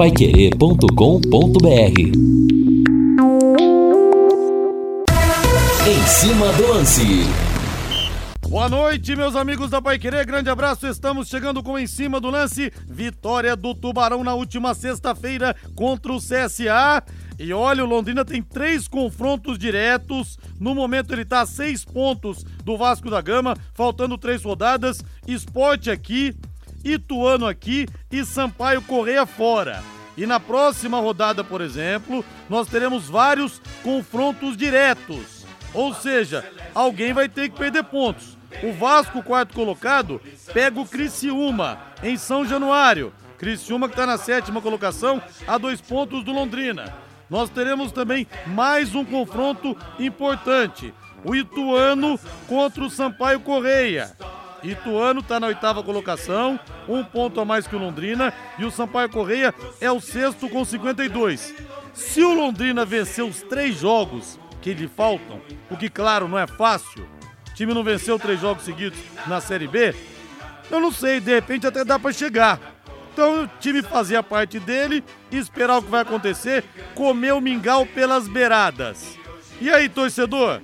[0.00, 2.00] paiquerê.com.br
[5.86, 7.02] Em cima do lance.
[8.48, 10.24] Boa noite, meus amigos da Pai Querer.
[10.24, 10.86] Grande abraço.
[10.86, 12.72] Estamos chegando com em cima do lance.
[12.88, 17.02] Vitória do Tubarão na última sexta-feira contra o CSA.
[17.38, 20.38] E olha, o Londrina tem três confrontos diretos.
[20.58, 25.04] No momento ele está a seis pontos do Vasco da Gama, faltando três rodadas.
[25.28, 26.34] Esporte aqui,
[26.84, 29.82] Ituano aqui e Sampaio Correia fora.
[30.16, 35.46] E na próxima rodada, por exemplo, nós teremos vários confrontos diretos.
[35.72, 38.36] Ou seja, alguém vai ter que perder pontos.
[38.62, 40.20] O Vasco, quarto colocado,
[40.52, 43.12] pega o Criciúma em São Januário.
[43.38, 46.92] Criciúma que está na sétima colocação, a dois pontos do Londrina
[47.30, 50.92] nós teremos também mais um confronto importante.
[51.24, 52.18] O Ituano
[52.48, 54.10] contra o Sampaio Correia.
[54.62, 59.08] Ituano está na oitava colocação, um ponto a mais que o Londrina, e o Sampaio
[59.08, 61.54] Correia é o sexto com 52.
[61.94, 66.46] Se o Londrina vencer os três jogos que lhe faltam, o que, claro, não é
[66.46, 67.08] fácil,
[67.48, 69.94] o time não venceu três jogos seguidos na Série B,
[70.70, 72.60] eu não sei, de repente até dá para chegar.
[73.12, 78.28] Então o time fazia parte dele, esperar o que vai acontecer, comer o mingau pelas
[78.28, 79.18] beiradas.
[79.60, 80.62] E aí, torcedor?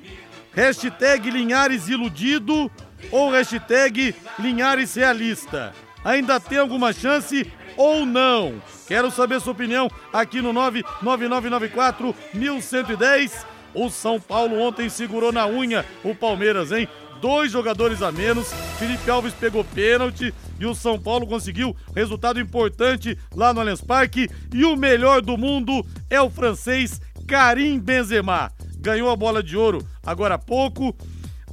[0.53, 2.71] Hashtag Linhares iludido
[3.11, 5.73] ou hashtag Linhares realista?
[6.05, 8.63] Ainda tem alguma chance ou não?
[8.87, 13.47] Quero saber sua opinião aqui no 99994 1110.
[13.75, 16.89] O São Paulo ontem segurou na unha o Palmeiras, hein?
[17.21, 18.53] Dois jogadores a menos.
[18.79, 24.31] Felipe Alves pegou pênalti e o São Paulo conseguiu resultado importante lá no Allianz Parque.
[24.55, 28.51] E o melhor do mundo é o francês Karim Benzema.
[28.79, 30.97] Ganhou a bola de ouro agora há pouco.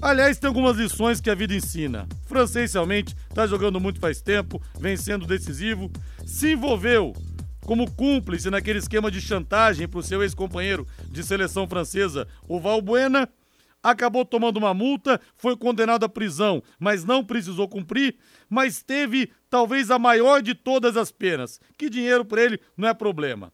[0.04, 2.06] Aliás, tem algumas lições que a vida ensina.
[2.26, 5.90] O francês realmente está jogando muito faz tempo, vem sendo decisivo.
[6.26, 7.14] Se envolveu
[7.62, 13.30] como cúmplice naquele esquema de chantagem para o seu ex-companheiro de seleção francesa, o Valbuena
[13.82, 18.18] acabou tomando uma multa, foi condenado à prisão, mas não precisou cumprir,
[18.50, 22.94] mas teve talvez a maior de todas as penas, que dinheiro para ele não é
[22.94, 23.54] problema.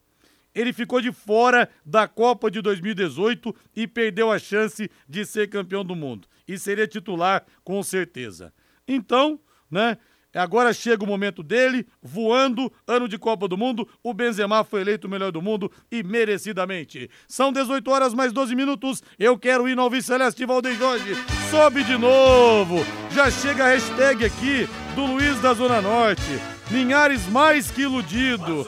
[0.53, 5.85] Ele ficou de fora da Copa de 2018 e perdeu a chance de ser campeão
[5.85, 6.27] do mundo.
[6.49, 8.51] E seria titular com certeza.
[8.87, 9.39] Então,
[9.69, 9.99] né,
[10.33, 15.07] Agora chega o momento dele, voando, ano de Copa do Mundo, o Benzema foi eleito
[15.07, 17.09] o melhor do mundo e merecidamente.
[17.27, 21.15] São 18 horas mais 12 minutos, eu quero ir no Alves Celeste Valdeir Jorge,
[21.49, 22.85] sobe de novo.
[23.09, 26.21] Já chega a hashtag aqui do Luiz da Zona Norte,
[26.69, 28.67] Linhares mais que iludido.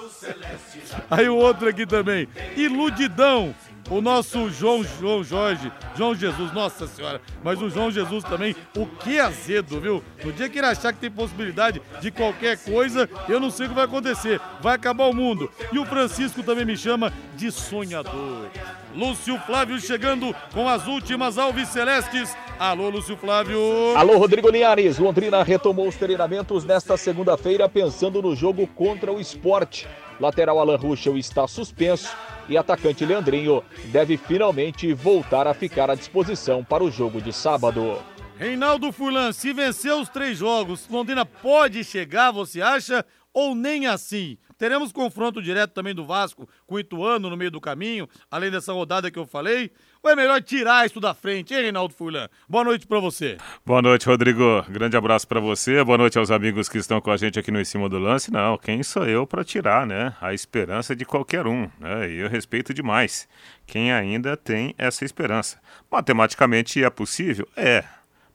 [1.12, 2.28] Aí o outro aqui também,
[2.58, 3.54] iludidão
[3.92, 8.86] o nosso João, João Jorge, João Jesus, nossa senhora, mas o João Jesus também, o
[8.86, 10.02] que azedo, viu?
[10.24, 13.70] No dia que ele achar que tem possibilidade de qualquer coisa, eu não sei o
[13.70, 15.52] que vai acontecer, vai acabar o mundo.
[15.74, 18.50] E o Francisco também me chama de sonhador.
[18.96, 22.36] Lúcio Flávio chegando com as últimas alves celestes.
[22.58, 23.60] Alô, Lúcio Flávio.
[23.96, 25.00] Alô, Rodrigo Linhares.
[25.00, 29.88] Londrina retomou os treinamentos nesta segunda-feira pensando no jogo contra o esporte.
[30.20, 32.16] Lateral Alan Ruschel está suspenso
[32.52, 37.98] e atacante Leandrinho deve finalmente voltar a ficar à disposição para o jogo de sábado.
[38.38, 43.06] Reinaldo Furlan, se vencer os três jogos, Londrina pode chegar, você acha?
[43.34, 44.38] Ou nem assim?
[44.58, 48.74] Teremos confronto direto também do Vasco com o Ituano no meio do caminho, além dessa
[48.74, 49.72] rodada que eu falei.
[50.04, 52.28] Ou é melhor tirar isso da frente, hein, Reinaldo Furlan?
[52.50, 53.38] Boa noite para você.
[53.64, 54.64] Boa noite, Rodrigo.
[54.68, 55.84] Grande abraço para você.
[55.84, 58.32] Boa noite aos amigos que estão com a gente aqui no Em Cima do Lance.
[58.32, 60.16] Não, quem sou eu para tirar, né?
[60.20, 62.10] A esperança de qualquer um, né?
[62.10, 63.30] E eu respeito demais
[63.68, 65.62] quem ainda tem essa esperança.
[65.92, 67.48] Matematicamente é possível?
[67.56, 67.84] É.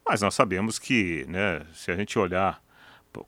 [0.08, 2.62] Mas nós sabemos que, né, se a gente olhar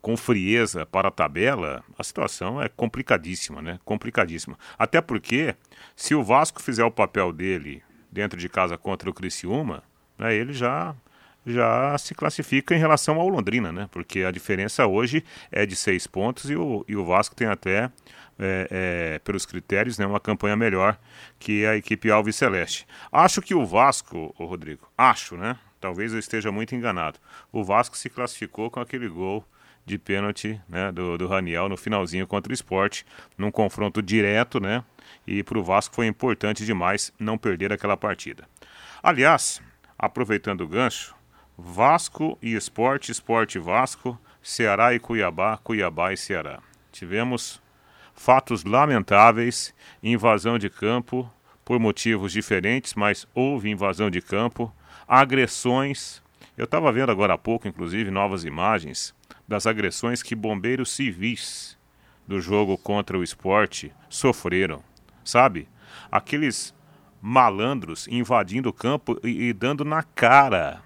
[0.00, 3.80] com frieza para a tabela, a situação é complicadíssima, né?
[3.84, 4.56] Complicadíssima.
[4.78, 5.56] Até porque,
[5.96, 7.82] se o Vasco fizer o papel dele
[8.18, 9.84] dentro de casa contra o Criciúma,
[10.18, 10.94] né, ele já
[11.46, 13.88] já se classifica em relação ao Londrina, né?
[13.90, 17.90] Porque a diferença hoje é de seis pontos e o, e o Vasco tem até,
[18.38, 20.98] é, é, pelos critérios, né, uma campanha melhor
[21.38, 22.86] que a equipe Alves Celeste.
[23.10, 25.56] Acho que o Vasco, o Rodrigo, acho, né?
[25.80, 27.18] Talvez eu esteja muito enganado.
[27.50, 29.42] O Vasco se classificou com aquele gol
[29.88, 33.04] de pênalti né, do, do Raniel no finalzinho contra o esporte,
[33.36, 34.84] num confronto direto, né?
[35.26, 38.44] E para o Vasco foi importante demais não perder aquela partida.
[39.02, 39.62] Aliás,
[39.98, 41.14] aproveitando o gancho,
[41.56, 46.60] Vasco e Esporte, Esporte Vasco, Ceará e Cuiabá, Cuiabá e Ceará.
[46.92, 47.60] Tivemos
[48.14, 51.30] fatos lamentáveis, invasão de campo,
[51.64, 54.72] por motivos diferentes, mas houve invasão de campo,
[55.06, 56.22] agressões.
[56.56, 59.14] Eu estava vendo agora há pouco, inclusive, novas imagens
[59.48, 61.76] das agressões que bombeiros civis
[62.26, 64.84] do jogo contra o esporte sofreram,
[65.24, 65.66] sabe?
[66.12, 66.74] Aqueles
[67.20, 70.82] malandros invadindo o campo e, e dando na cara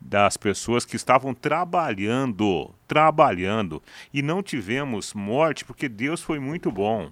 [0.00, 3.82] das pessoas que estavam trabalhando, trabalhando,
[4.12, 7.10] e não tivemos morte porque Deus foi muito bom.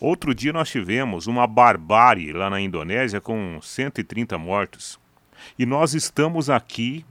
[0.00, 4.98] Outro dia nós tivemos uma barbárie lá na Indonésia com 130 mortos.
[5.56, 7.04] E nós estamos aqui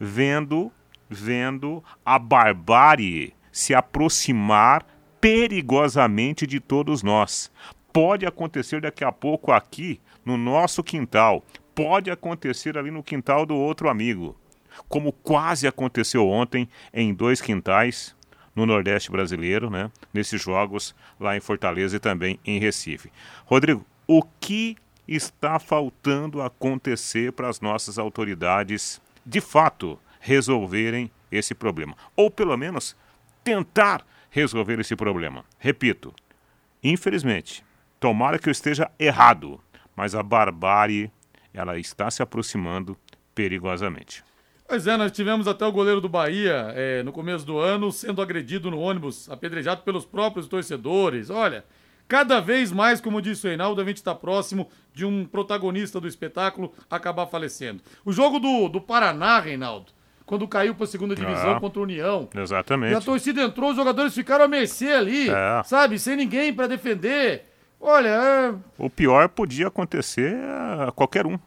[0.00, 0.72] vendo,
[1.08, 4.84] vendo a barbárie se aproximar
[5.20, 7.50] perigosamente de todos nós.
[7.92, 11.42] Pode acontecer daqui a pouco aqui no nosso quintal,
[11.74, 14.36] pode acontecer ali no quintal do outro amigo
[14.88, 18.14] como quase aconteceu ontem em dois quintais
[18.54, 19.90] no Nordeste brasileiro, né?
[20.12, 23.12] Nesses jogos lá em Fortaleza e também em Recife.
[23.44, 24.76] Rodrigo, o que
[25.06, 31.96] está faltando acontecer para as nossas autoridades, de fato, resolverem esse problema?
[32.16, 32.96] Ou pelo menos
[33.44, 35.44] tentar resolver esse problema.
[35.56, 36.12] Repito,
[36.82, 37.64] infelizmente,
[38.00, 39.60] tomara que eu esteja errado,
[39.94, 41.12] mas a barbárie
[41.54, 42.96] ela está se aproximando
[43.36, 44.24] perigosamente.
[44.68, 48.20] Pois é, nós tivemos até o goleiro do Bahia é, no começo do ano sendo
[48.20, 51.30] agredido no ônibus, apedrejado pelos próprios torcedores.
[51.30, 51.64] Olha,
[52.08, 56.08] cada vez mais, como disse o Reinaldo, a gente está próximo de um protagonista do
[56.08, 57.80] espetáculo acabar falecendo.
[58.04, 59.92] O jogo do, do Paraná, Reinaldo,
[60.26, 62.28] quando caiu para a segunda divisão ah, contra o União.
[62.34, 62.92] Exatamente.
[62.92, 65.62] E a torcida entrou, os jogadores ficaram a mercê ali, é.
[65.64, 65.98] sabe?
[65.98, 67.44] Sem ninguém para defender.
[67.80, 68.08] Olha.
[68.08, 68.54] É...
[68.76, 70.36] O pior podia acontecer
[70.88, 71.38] a qualquer um.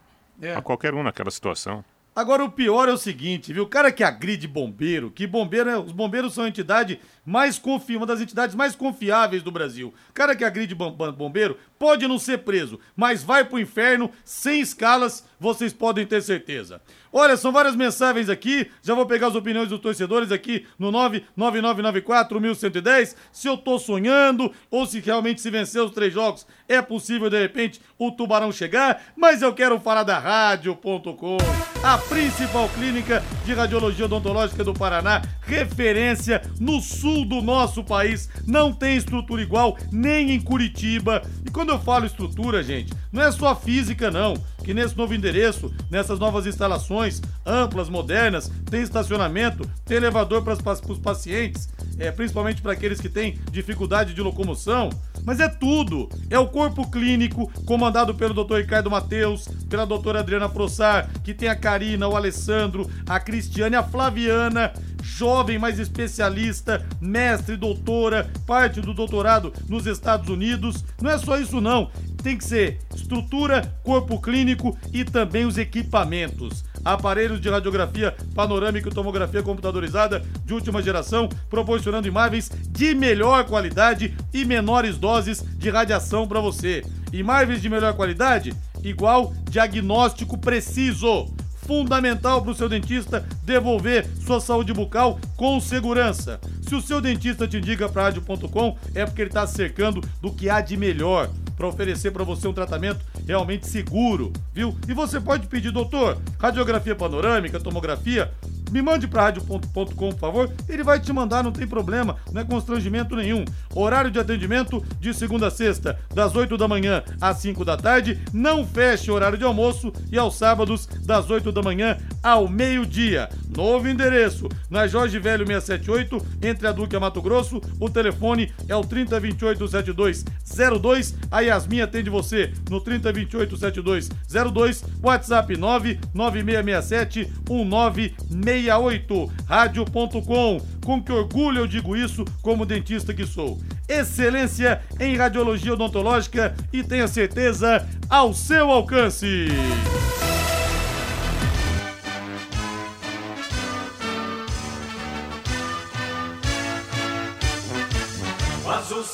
[0.41, 0.55] É.
[0.55, 1.83] A qualquer um naquela situação.
[2.15, 3.63] Agora o pior é o seguinte, viu?
[3.63, 7.95] O cara que agride bombeiro, que bombeiro, é, os bombeiros são a entidade mais confi
[7.95, 9.93] uma das entidades mais confiáveis do Brasil.
[10.09, 15.25] O cara que agride bombeiro pode não ser preso, mas vai pro inferno sem escalas,
[15.39, 16.81] vocês podem ter certeza.
[17.11, 23.15] Olha, são várias mensagens aqui, já vou pegar as opiniões dos torcedores aqui no 99994-1110,
[23.31, 27.39] se eu tô sonhando ou se realmente se vencer os três jogos é possível de
[27.39, 31.37] repente o Tubarão chegar, mas eu quero falar da Rádio.com,
[31.83, 38.71] a principal clínica de radiologia odontológica do Paraná, referência no sul do nosso país, não
[38.71, 41.23] tem estrutura igual nem em Curitiba.
[41.45, 44.35] E quando eu falo estrutura, gente, não é só física não,
[44.69, 50.99] que nesse novo endereço, nessas novas instalações amplas, modernas, tem estacionamento, tem elevador para os
[50.99, 51.67] pacientes,
[51.97, 54.91] é, principalmente para aqueles que têm dificuldade de locomoção.
[55.29, 56.09] Mas é tudo.
[56.27, 58.55] É o corpo clínico, comandado pelo Dr.
[58.55, 63.83] Ricardo Mateus, pela doutora Adriana Frossar, que tem a Karina, o Alessandro, a Cristiane, a
[63.83, 64.73] Flaviana,
[65.03, 70.83] jovem, mais especialista, mestre, doutora, parte do doutorado nos Estados Unidos.
[70.99, 71.91] Não é só isso não
[72.21, 76.63] tem que ser estrutura, corpo clínico e também os equipamentos.
[76.89, 84.17] Aparelhos de radiografia panorâmica e tomografia computadorizada de última geração, proporcionando imagens de melhor qualidade
[84.33, 86.83] e menores doses de radiação para você.
[87.13, 91.27] Imagens de melhor qualidade igual diagnóstico preciso
[91.67, 96.39] fundamental para o seu dentista devolver sua saúde bucal com segurança.
[96.67, 100.49] Se o seu dentista te indica para rádio.com, é porque ele está cercando do que
[100.49, 104.75] há de melhor para oferecer para você um tratamento realmente seguro, viu?
[104.87, 108.33] E você pode pedir, doutor, radiografia panorâmica, tomografia,
[108.71, 110.51] me mande para rádio.com, por favor.
[110.67, 113.45] Ele vai te mandar, não tem problema, não é constrangimento nenhum.
[113.73, 118.19] Horário de atendimento de segunda a sexta, das 8 da manhã às 5 da tarde.
[118.33, 123.29] Não feche horário de almoço e aos sábados, das 8 da manhã ao meio-dia.
[123.55, 127.61] Novo endereço, na Jorge Velho 678, entre a Duque e a Mato Grosso.
[127.79, 131.15] O telefone é o 3028-7202.
[131.31, 134.83] A Yasmin atende você no 3028-7202.
[135.01, 138.58] WhatsApp 99667 1966.
[138.63, 140.61] 68, rádio.com.
[140.85, 143.59] Com que orgulho eu digo isso como dentista que sou.
[143.87, 149.47] Excelência em radiologia odontológica e tenha certeza ao seu alcance.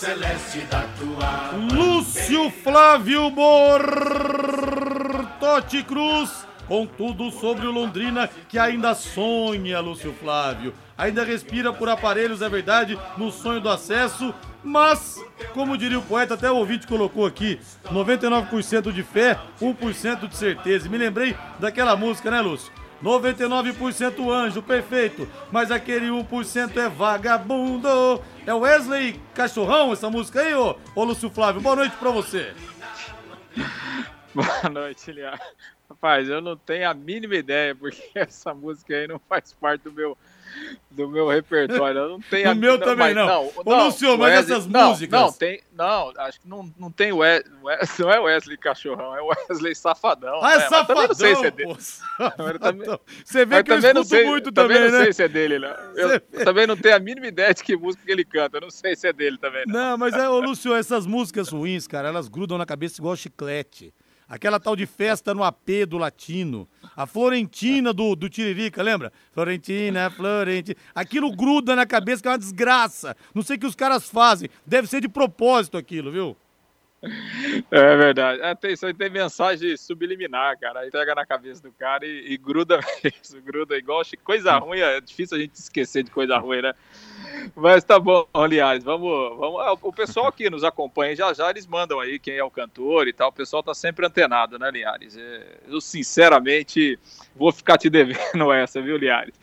[0.06, 4.32] celeste da tua Lúcio Flávio Bortotti
[5.84, 10.74] Cruz com tudo sobre o Londrina que ainda sonha, Lúcio Flávio.
[10.98, 16.34] Ainda respira por aparelhos, é verdade, no sonho do acesso, mas, como diria o poeta,
[16.34, 17.60] até o ouvinte colocou aqui,
[17.92, 20.88] 99% de fé, 1% de certeza.
[20.88, 22.72] E me lembrei daquela música, né, Lúcio?
[23.04, 28.22] 99% anjo, perfeito, mas aquele 1% é vagabundo.
[28.46, 31.62] É Wesley Cachorrão essa música aí, ô, ô Lúcio Flávio.
[31.62, 32.54] Boa noite pra você.
[34.34, 35.40] Boa noite, Liar.
[36.06, 39.92] Rapaz, eu não tenho a mínima ideia, porque essa música aí não faz parte do
[39.92, 40.16] meu,
[40.92, 42.00] do meu repertório.
[42.00, 43.26] Eu não tenho o meu também mas, não.
[43.26, 43.52] não.
[43.56, 45.20] Ô, não, Lúcio, mas Wesley, essas não, músicas.
[45.20, 45.62] Não, tem.
[45.74, 47.52] Não, acho que não, não tem Wesley,
[47.98, 50.40] não é Wesley Cachorrão, é Wesley Safadão.
[50.44, 50.68] Ah, é né?
[50.70, 51.76] Mas também não sei safadão, se é dele.
[52.54, 52.60] pô.
[52.60, 55.04] também- Você vê Mas que eu não escuto sei, muito também, também, não né?
[55.06, 55.70] sei se é dele, não.
[55.96, 56.44] Eu Você vê.
[56.46, 58.58] também não tenho a mínima ideia de que música que ele canta.
[58.58, 59.74] Eu não sei se é dele também, não.
[59.74, 63.92] Não, mas é, ô Lúcio, essas músicas ruins, cara, elas grudam na cabeça igual chiclete.
[64.28, 66.68] Aquela tal de festa no AP do latino.
[66.96, 69.14] A Florentina do, do Tiririca, lembra?
[69.32, 70.78] Florentina, Florentina.
[70.96, 73.16] Aquilo gruda na cabeça que é uma desgraça.
[73.34, 74.50] Não sei o que os caras fazem.
[74.66, 76.36] Deve ser de propósito aquilo, viu?
[77.72, 78.42] É verdade.
[78.42, 80.82] É, tem, isso aí tem mensagem subliminar, cara.
[80.82, 83.42] Aí pega na cabeça do cara e, e gruda mesmo.
[83.42, 84.80] Gruda igual coisa ruim.
[84.80, 86.74] É difícil a gente esquecer de coisa ruim, né?
[87.56, 89.38] Mas tá bom, aliás, vamos.
[89.38, 92.50] vamos ah, o pessoal que nos acompanha já já eles mandam aí quem é o
[92.50, 93.30] cantor e tal.
[93.30, 95.18] O pessoal tá sempre antenado, né, Linhares?
[95.18, 96.98] É, eu, sinceramente,
[97.36, 99.36] vou ficar te devendo essa, viu, Linhares?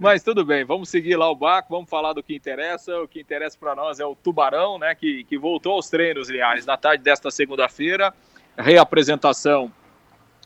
[0.00, 3.02] Mas tudo bem, vamos seguir lá o barco, vamos falar do que interessa.
[3.02, 6.64] O que interessa para nós é o Tubarão, né, que, que voltou aos treinos, Linhares,
[6.64, 8.10] na tarde desta segunda-feira.
[8.56, 9.70] Reapresentação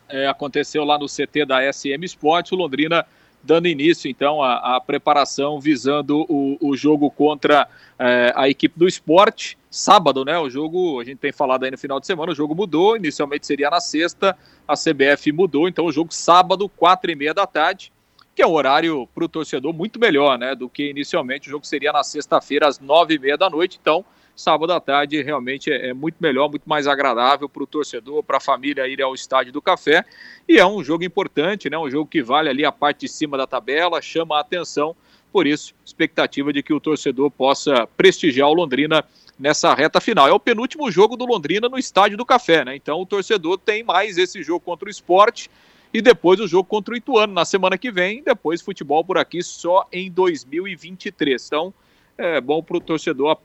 [0.09, 3.05] é, aconteceu lá no CT da SM Sport, o Londrina
[3.41, 7.65] dando início, então, à, à preparação visando o, o jogo contra
[7.97, 9.57] é, a equipe do esporte.
[9.71, 10.37] Sábado, né?
[10.37, 13.47] O jogo, a gente tem falado aí no final de semana, o jogo mudou, inicialmente
[13.47, 17.93] seria na sexta, a CBF mudou, então o jogo sábado, quatro e meia da tarde,
[18.35, 20.53] que é um horário para o torcedor muito melhor, né?
[20.53, 24.03] Do que inicialmente o jogo seria na sexta-feira, às nove e meia da noite, então
[24.35, 28.35] sábado à tarde realmente é, é muito melhor, muito mais agradável para o torcedor, para
[28.35, 30.03] a família ir ao estádio do Café.
[30.47, 31.77] E é um jogo importante, né?
[31.77, 34.93] Um jogo que vale ali a parte de cima da tabela, chama a atenção.
[35.31, 39.05] Por isso, expectativa de que o torcedor possa prestigiar o Londrina
[39.39, 40.27] nessa reta final.
[40.27, 42.75] É o penúltimo jogo do Londrina no estádio do Café, né?
[42.75, 45.49] Então o torcedor tem mais esse jogo contra o esporte
[45.95, 48.21] e depois o jogo contra o Ituano na semana que vem.
[48.21, 51.45] Depois futebol por aqui só em 2023.
[51.47, 51.73] Então
[52.17, 53.37] é bom para o torcedor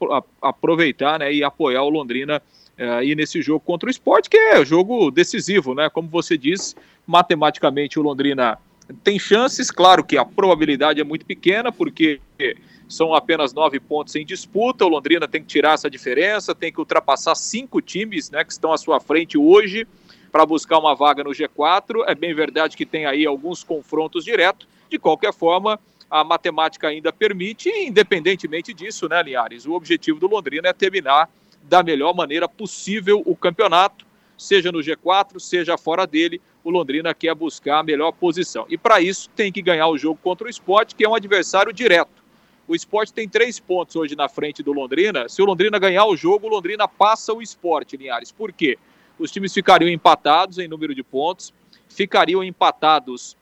[0.42, 2.42] aproveitar né, e apoiar o Londrina
[2.76, 5.88] é, aí nesse jogo contra o esporte, que é jogo decisivo, né?
[5.88, 6.74] Como você disse,
[7.06, 8.58] matematicamente o Londrina
[9.04, 12.20] tem chances, claro que a probabilidade é muito pequena, porque
[12.88, 16.80] são apenas nove pontos em disputa, o Londrina tem que tirar essa diferença, tem que
[16.80, 19.86] ultrapassar cinco times né, que estão à sua frente hoje
[20.30, 22.04] para buscar uma vaga no G4.
[22.06, 25.78] É bem verdade que tem aí alguns confrontos diretos, de qualquer forma,
[26.10, 29.66] a matemática ainda permite, independentemente disso, né, Linhares?
[29.66, 31.30] O objetivo do Londrina é terminar
[31.62, 34.04] da melhor maneira possível o campeonato,
[34.36, 36.40] seja no G4, seja fora dele.
[36.64, 38.66] O Londrina quer buscar a melhor posição.
[38.68, 41.72] E para isso tem que ganhar o jogo contra o esporte, que é um adversário
[41.72, 42.20] direto.
[42.66, 45.28] O esporte tem três pontos hoje na frente do Londrina.
[45.28, 48.32] Se o Londrina ganhar o jogo, o Londrina passa o esporte, Linhares.
[48.32, 48.78] Por quê?
[49.20, 51.52] Os times ficariam empatados em número de pontos,
[51.90, 53.36] ficariam empatados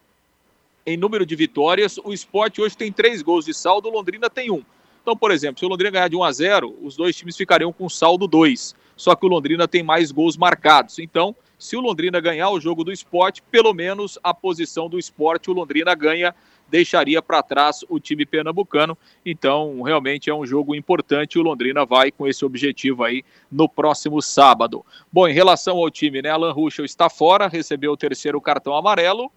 [0.85, 1.99] em número de vitórias.
[2.03, 4.65] O esporte hoje tem três gols de saldo, o Londrina tem um.
[5.01, 7.73] Então, por exemplo, se o Londrina ganhar de 1 a 0, os dois times ficariam
[7.73, 8.75] com saldo 2.
[8.97, 10.99] Só que o Londrina tem mais gols marcados.
[10.99, 15.49] Então, se o Londrina ganhar o jogo do esporte, pelo menos a posição do esporte
[15.49, 16.35] o Londrina ganha,
[16.71, 18.97] deixaria para trás o time pernambucano.
[19.25, 21.39] Então, realmente é um jogo importante.
[21.39, 24.85] O Londrina vai com esse objetivo aí no próximo sábado.
[25.13, 26.31] Bom, em relação ao time, né?
[26.31, 29.31] Alan Ruschel está fora, recebeu o terceiro cartão amarelo.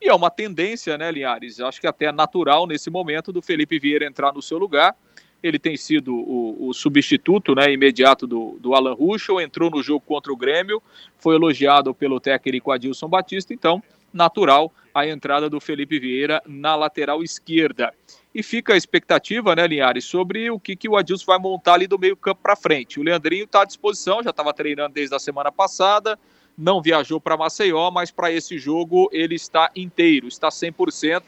[0.00, 1.60] E é uma tendência, né, Linhares?
[1.60, 4.94] Acho que até natural nesse momento do Felipe Vieira entrar no seu lugar.
[5.42, 10.00] Ele tem sido o, o substituto né, imediato do, do Alan Ruschel, entrou no jogo
[10.00, 10.82] contra o Grêmio,
[11.18, 13.82] foi elogiado pelo técnico Adilson Batista, então,
[14.16, 17.92] natural a entrada do Felipe Vieira na lateral esquerda.
[18.34, 21.86] E fica a expectativa, né, Linhares, sobre o que, que o Adilson vai montar ali
[21.86, 22.98] do meio campo para frente.
[22.98, 26.18] O Leandrinho está à disposição, já estava treinando desde a semana passada,
[26.56, 31.22] não viajou para Maceió, mas para esse jogo ele está inteiro, está 100%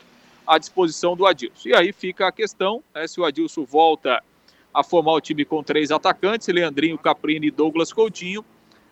[0.47, 1.69] à disposição do Adilson.
[1.69, 4.23] E aí fica a questão, né, se o Adilson volta
[4.73, 8.45] a formar o time com três atacantes, Leandrinho, Caprini e Douglas Coutinho.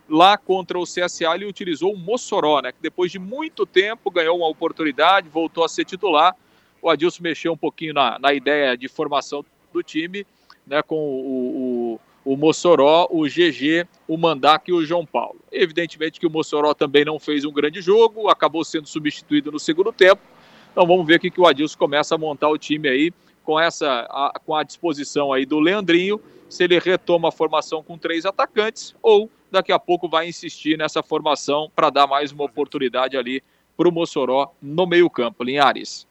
[0.09, 4.39] Lá contra o CSA ele utilizou o Mossoró, né, que depois de muito tempo ganhou
[4.39, 6.35] uma oportunidade, voltou a ser titular.
[6.81, 10.25] O Adilson mexeu um pouquinho na, na ideia de formação do time,
[10.67, 15.41] né, com o, o, o Mossoró, o GG, o Mandac e o João Paulo.
[15.51, 19.93] Evidentemente que o Mossoró também não fez um grande jogo, acabou sendo substituído no segundo
[19.93, 20.23] tempo.
[20.71, 23.59] Então vamos ver o que, que o Adilson começa a montar o time aí com
[23.59, 28.27] essa a, com a disposição aí do Leandrinho, se ele retoma a formação com três
[28.27, 33.43] atacantes ou daqui a pouco vai insistir nessa formação para dar mais uma oportunidade ali
[33.77, 36.07] para o Mossoró no meio-campo, Linhares.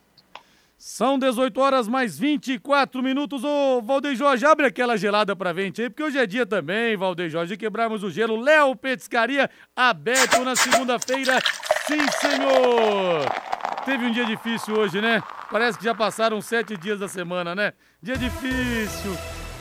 [0.77, 3.43] São 18 horas mais 24 minutos.
[3.43, 7.29] Ô, Valdeir Jorge, abre aquela gelada pra gente aí, porque hoje é dia também, Valdeir
[7.29, 8.39] Jorge, de quebrarmos o gelo.
[8.39, 11.39] Léo Petiscaria, aberto na segunda-feira,
[11.87, 13.25] Sim, senhor!
[13.85, 15.21] Teve um dia difícil hoje, né?
[15.51, 17.73] Parece que já passaram sete dias da semana, né?
[18.01, 19.15] Dia difícil.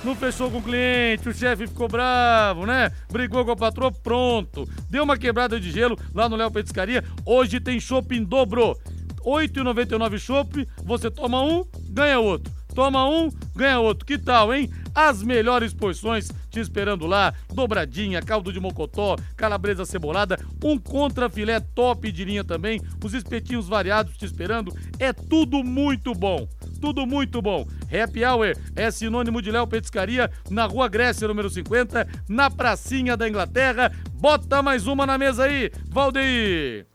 [0.05, 2.93] Não fechou com o cliente, o chefe ficou bravo, né?
[3.11, 4.69] Brigou com a patroa, pronto.
[4.91, 7.03] Deu uma quebrada de gelo lá no Léo Petiscaria.
[7.25, 8.77] Hoje tem shopping dobro.
[9.25, 12.53] R$ 8,99 chopp, você toma um, ganha outro.
[12.75, 14.05] Toma um, ganha outro.
[14.05, 14.71] Que tal, hein?
[14.95, 17.35] As melhores porções te esperando lá.
[17.53, 23.69] Dobradinha, caldo de mocotó, calabresa cebolada, um contra filé top de linha também, os espetinhos
[23.69, 24.73] variados te esperando.
[24.99, 26.47] É tudo muito bom.
[26.81, 27.67] Tudo muito bom.
[27.85, 33.29] Happy Hour é sinônimo de Léo Petiscaria, na Rua Grécia, número 50, na pracinha da
[33.29, 33.91] Inglaterra.
[34.13, 36.87] Bota mais uma na mesa aí, Valdeir.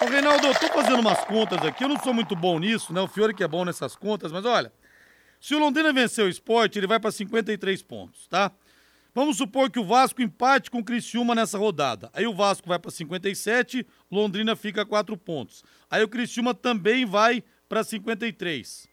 [0.00, 3.00] Ô, Reinaldo, eu tô fazendo umas contas aqui, eu não sou muito bom nisso, né?
[3.00, 4.70] O Fiore que é bom nessas contas, mas olha,
[5.40, 8.52] se o Londrina vencer o esporte, ele vai para 53 pontos, tá?
[9.14, 12.10] Vamos supor que o Vasco empate com o Criciúma nessa rodada.
[12.12, 15.64] Aí o Vasco vai para 57, Londrina fica a 4 pontos.
[15.90, 18.86] Aí o Criciúma também vai para 53.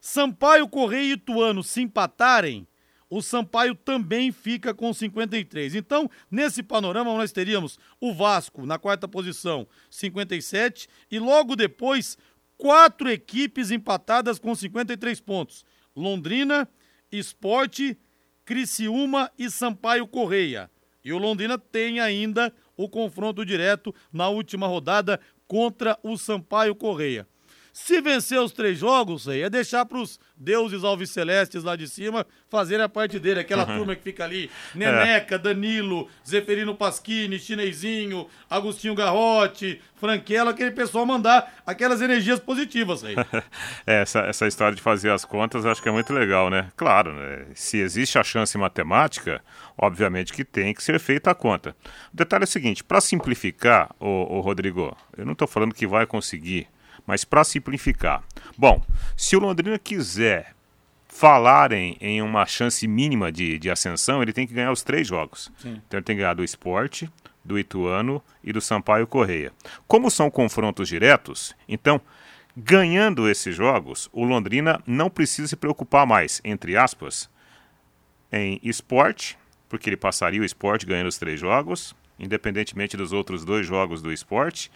[0.00, 2.66] Sampaio, Correia e Ituano se empatarem,
[3.10, 5.74] o Sampaio também fica com 53.
[5.74, 12.18] Então, nesse panorama, nós teríamos o Vasco na quarta posição, 57, e logo depois,
[12.56, 15.64] quatro equipes empatadas com 53 pontos:
[15.98, 16.68] Londrina,
[17.10, 17.98] Esporte,
[18.44, 20.70] Criciúma e Sampaio Correia.
[21.04, 27.26] E o Londrina tem ainda o confronto direto na última rodada contra o Sampaio Correia.
[27.84, 31.88] Se vencer os três jogos, aí é deixar para os deuses alves celestes lá de
[31.88, 33.40] cima fazerem a parte dele.
[33.40, 33.78] Aquela uhum.
[33.78, 35.38] turma que fica ali: Neneca, é.
[35.38, 43.14] Danilo, Zeferino Pasquini, Chinesinho, Agostinho Garrote, Franquela, aquele pessoal mandar aquelas energias positivas aí.
[43.86, 46.70] é, essa, essa história de fazer as contas acho que é muito legal, né?
[46.76, 47.46] Claro, né?
[47.54, 49.40] se existe a chance matemática,
[49.78, 51.74] obviamente que tem que ser feita a conta.
[52.12, 56.06] O detalhe é o seguinte: para simplificar, o Rodrigo, eu não estou falando que vai
[56.06, 56.68] conseguir
[57.08, 58.22] mas para simplificar.
[58.56, 58.84] Bom,
[59.16, 60.54] se o Londrina quiser
[61.08, 65.08] falar em, em uma chance mínima de, de ascensão, ele tem que ganhar os três
[65.08, 65.50] jogos.
[65.56, 65.80] Sim.
[65.86, 67.10] Então ele tem que ganhar do esporte,
[67.42, 69.50] do Ituano e do Sampaio Correia.
[69.86, 71.98] Como são confrontos diretos, então,
[72.54, 77.30] ganhando esses jogos, o Londrina não precisa se preocupar mais, entre aspas,
[78.30, 83.66] em esporte, porque ele passaria o esporte ganhando os três jogos, independentemente dos outros dois
[83.66, 84.70] jogos do esporte,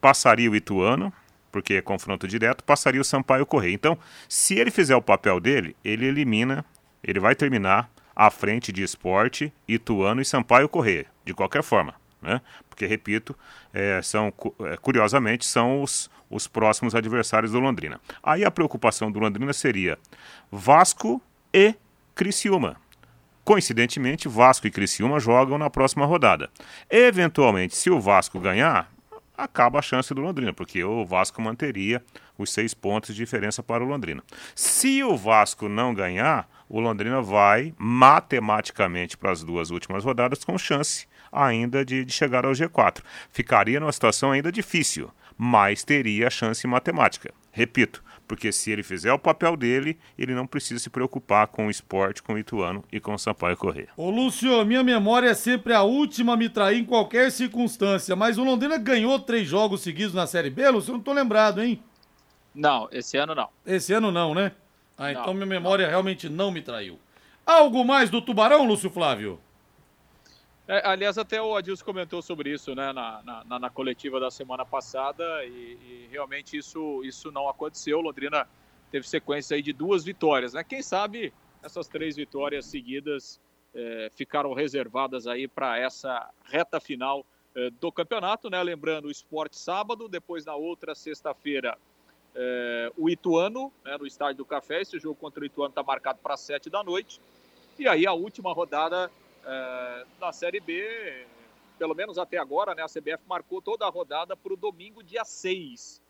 [0.00, 1.12] passaria o Ituano,
[1.50, 3.74] porque é confronto direto, passaria o Sampaio Correia.
[3.74, 6.64] Então, se ele fizer o papel dele, ele elimina,
[7.02, 11.94] ele vai terminar à frente de Esporte, Ituano e Sampaio Correia, de qualquer forma.
[12.20, 12.40] Né?
[12.68, 13.36] Porque, repito,
[13.72, 18.00] é, são, é, curiosamente, são os, os próximos adversários do Londrina.
[18.22, 19.98] Aí a preocupação do Londrina seria
[20.50, 21.20] Vasco
[21.52, 21.74] e
[22.14, 22.76] Criciúma.
[23.44, 26.50] Coincidentemente, Vasco e Criciúma jogam na próxima rodada.
[26.90, 28.90] Eventualmente, se o Vasco ganhar,
[29.36, 32.02] acaba a chance do Londrina, porque o Vasco manteria
[32.38, 34.22] os seis pontos de diferença para o Londrina.
[34.54, 40.58] Se o Vasco não ganhar, o Londrina vai matematicamente para as duas últimas rodadas com
[40.58, 43.02] chance ainda de, de chegar ao G4.
[43.30, 47.32] Ficaria numa situação ainda difícil, mas teria a chance matemática.
[47.52, 51.70] Repito, porque se ele fizer o papel dele, ele não precisa se preocupar com o
[51.70, 53.88] esporte, com o Ituano e com o Sampaio Correia.
[53.96, 58.38] Ô Lúcio, minha memória é sempre a última a me trair em qualquer circunstância, mas
[58.38, 61.82] o Londrina ganhou três jogos seguidos na Série B, Lúcio, eu não tô lembrado, hein?
[62.54, 63.48] Não, esse ano não.
[63.66, 64.52] Esse ano não, né?
[64.96, 65.90] Ah, não, então minha memória não.
[65.90, 66.98] realmente não me traiu.
[67.44, 69.38] Algo mais do Tubarão, Lúcio Flávio?
[70.68, 74.66] É, aliás, até o Adilson comentou sobre isso né, na, na, na coletiva da semana
[74.66, 78.00] passada e, e, realmente isso, isso não aconteceu.
[78.00, 78.48] Londrina
[78.90, 80.54] teve sequência de duas vitórias.
[80.54, 80.64] Né?
[80.64, 83.40] Quem sabe essas três vitórias seguidas
[83.72, 87.24] é, ficaram reservadas aí para essa reta final
[87.54, 88.50] é, do campeonato.
[88.50, 88.60] Né?
[88.60, 91.78] Lembrando, o esporte sábado, depois na outra sexta-feira
[92.34, 94.82] é, o Ituano, né, no Estádio do Café.
[94.82, 97.20] Esse jogo contra o Ituano está marcado para sete da noite.
[97.78, 99.08] E aí a última rodada
[99.46, 101.26] é, da Série B,
[101.78, 105.24] pelo menos até agora, né, a CBF marcou toda a rodada para o domingo, dia
[105.24, 106.02] 6,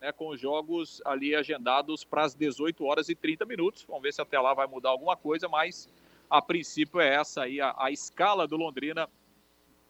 [0.00, 3.84] né, com os jogos ali agendados para as 18 horas e 30 minutos.
[3.84, 5.88] Vamos ver se até lá vai mudar alguma coisa, mas
[6.30, 9.08] a princípio é essa aí a, a escala do Londrina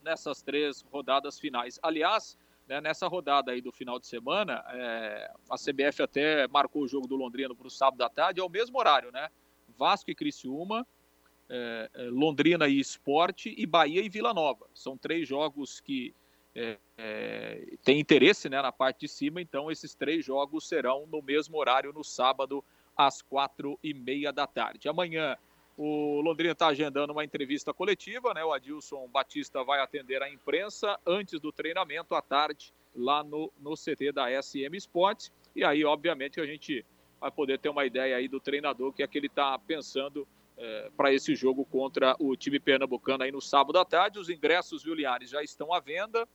[0.02, 1.78] nessas três rodadas finais.
[1.82, 6.88] Aliás, né, nessa rodada aí do final de semana, é, a CBF até marcou o
[6.88, 9.28] jogo do Londrina para o sábado à tarde, é o mesmo horário, né?
[9.76, 10.86] Vasco e Criciúma,
[11.48, 14.66] é, é, Londrina e Esporte e Bahia e Vila Nova.
[14.74, 16.14] São três jogos que
[16.54, 21.20] é, é, têm interesse né, na parte de cima, então esses três jogos serão no
[21.20, 22.64] mesmo horário no sábado,
[22.96, 24.88] às quatro e meia da tarde.
[24.88, 25.36] Amanhã
[25.76, 28.44] O Londrina está agendando uma entrevista coletiva, né?
[28.44, 33.74] O Adilson Batista vai atender a imprensa antes do treinamento à tarde lá no, no
[33.74, 35.32] CT da SM Sports.
[35.54, 36.86] E aí, obviamente, a gente
[37.20, 40.26] vai poder ter uma ideia aí do treinador, que é que ele está pensando
[40.56, 44.18] é, para esse jogo contra o time pernambucano aí no sábado à tarde.
[44.18, 46.26] Os ingressos, viu, Liares, já estão à venda,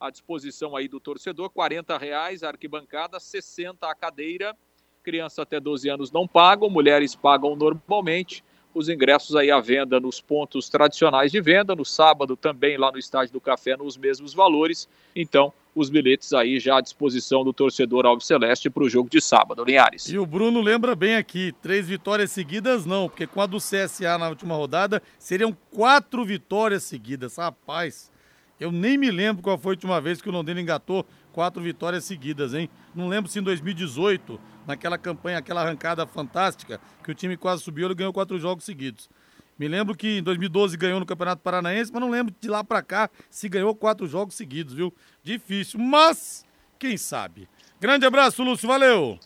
[0.00, 4.56] à disposição aí do torcedor, R$ reais a arquibancada, 60 a cadeira.
[5.02, 8.42] Criança até 12 anos não pagam, mulheres pagam normalmente
[8.74, 12.98] os ingressos aí à venda nos pontos tradicionais de venda, no sábado também lá no
[12.98, 14.88] Estádio do Café nos mesmos valores.
[15.14, 19.20] Então, os bilhetes aí já à disposição do torcedor Alves Celeste para o jogo de
[19.20, 20.08] sábado, Linhares.
[20.08, 24.16] E o Bruno lembra bem aqui, três vitórias seguidas não, porque com a do CSA
[24.16, 27.36] na última rodada seriam quatro vitórias seguidas.
[27.36, 28.10] Rapaz,
[28.58, 32.04] eu nem me lembro qual foi a última vez que o Londrina engatou quatro vitórias
[32.04, 32.70] seguidas, hein?
[32.94, 37.86] Não lembro se em 2018 naquela campanha, aquela arrancada fantástica, que o time quase subiu,
[37.86, 39.10] ele ganhou quatro jogos seguidos.
[39.58, 42.82] Me lembro que em 2012 ganhou no Campeonato Paranaense, mas não lembro de lá para
[42.82, 44.94] cá se ganhou quatro jogos seguidos, viu?
[45.22, 46.44] Difícil, mas
[46.78, 47.48] quem sabe.
[47.80, 49.18] Grande abraço, Lúcio, valeu!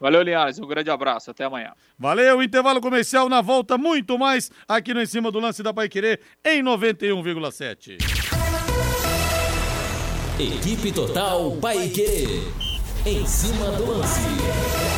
[0.00, 1.72] Valeu, Linhares, um grande abraço, até amanhã.
[1.98, 5.88] Valeu, intervalo comercial, na volta muito mais aqui no Em Cima do Lance da Pai
[5.88, 7.98] Querer em 91,7.
[10.38, 12.44] Equipe Total Paique.
[13.04, 14.97] Em cima do lance.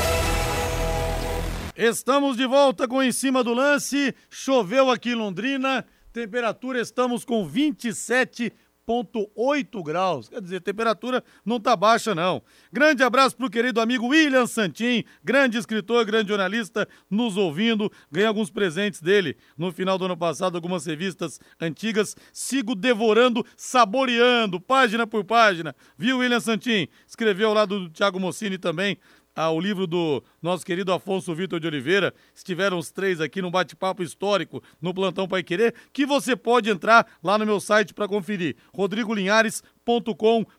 [1.83, 4.15] Estamos de volta com Em cima do lance.
[4.29, 5.87] Choveu aqui em Londrina.
[6.13, 10.29] Temperatura estamos com 27,8 graus.
[10.29, 12.43] Quer dizer, temperatura não tá baixa, não.
[12.71, 17.91] Grande abraço pro querido amigo William Santin, grande escritor, grande jornalista, nos ouvindo.
[18.13, 22.15] Ganhei alguns presentes dele no final do ano passado, algumas revistas antigas.
[22.31, 25.75] Sigo devorando, saboreando, página por página.
[25.97, 26.89] Viu, William Santin?
[27.09, 28.99] Escreveu lá do Thiago Mossini também
[29.35, 32.15] ao livro do nosso querido Afonso Vitor de Oliveira.
[32.35, 37.07] Estiveram os três aqui no bate-papo histórico no Plantão Pai Querer, que você pode entrar
[37.23, 40.51] lá no meu site para conferir, rodrigolinhares.com.br.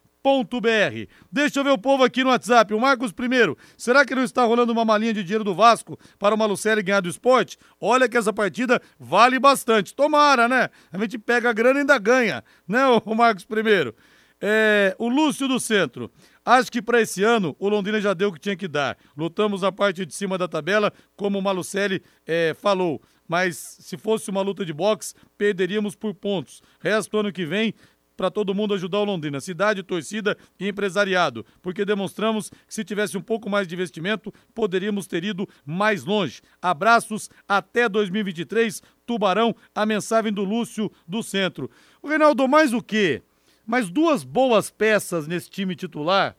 [1.31, 2.73] Deixa eu ver o povo aqui no WhatsApp.
[2.73, 6.35] O Marcos primeiro, será que não está rolando uma malinha de dinheiro do Vasco para
[6.35, 7.57] o Malucelli ganhar do esporte?
[7.79, 9.95] Olha que essa partida vale bastante.
[9.95, 10.69] Tomara, né?
[10.91, 13.95] A gente pega a grana e ainda ganha, né, o Marcos primeiro?
[14.43, 16.11] É, o Lúcio do Centro.
[16.45, 18.97] Acho que para esse ano o Londrina já deu o que tinha que dar.
[19.15, 23.01] Lutamos a parte de cima da tabela, como o Malucelli é, falou.
[23.27, 26.61] Mas se fosse uma luta de boxe, perderíamos por pontos.
[26.79, 27.73] Resto ano que vem,
[28.21, 33.17] para todo mundo ajudar o Londrina, cidade, torcida e empresariado, porque demonstramos que se tivesse
[33.17, 36.41] um pouco mais de investimento, poderíamos ter ido mais longe.
[36.61, 41.69] Abraços, até 2023, Tubarão, a mensagem do Lúcio do Centro.
[42.01, 43.23] O Reinaldo, mais o quê?
[43.65, 46.35] Mas duas boas peças nesse time titular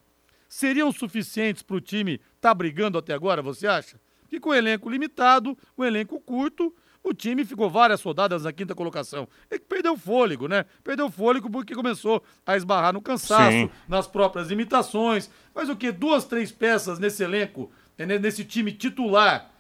[0.48, 3.98] seriam suficientes para o time estar tá brigando até agora, você acha?
[4.28, 8.74] Que com o elenco limitado, o elenco curto, o time ficou várias rodadas na quinta
[8.74, 9.28] colocação.
[9.50, 10.64] E perdeu fôlego, né?
[10.84, 13.70] Perdeu fôlego porque começou a esbarrar no cansaço, Sim.
[13.88, 15.30] nas próprias limitações.
[15.54, 15.90] Mas o que?
[15.90, 19.51] Duas, três peças nesse elenco, né, nesse time titular.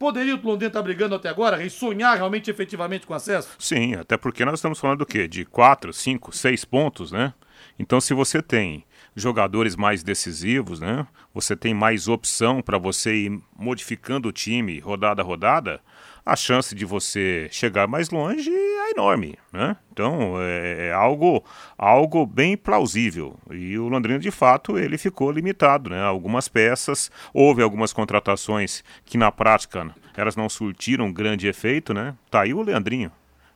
[0.00, 3.50] Poderia o Londrina estar tá brigando até agora e sonhar realmente efetivamente com acesso?
[3.58, 5.28] Sim, até porque nós estamos falando do quê?
[5.28, 7.34] De quatro, cinco, seis pontos, né?
[7.78, 8.82] Então, se você tem
[9.14, 11.06] jogadores mais decisivos, né?
[11.34, 15.82] Você tem mais opção para você ir modificando o time rodada a rodada,
[16.30, 19.76] a chance de você chegar mais longe é enorme, né?
[19.92, 21.42] Então é, é algo,
[21.76, 23.36] algo bem plausível.
[23.50, 26.00] E o Londrina, de fato, ele ficou limitado, né?
[26.00, 32.14] Algumas peças, houve algumas contratações que na prática elas não surtiram grande efeito, né?
[32.30, 33.10] Tá aí o Leandrinho,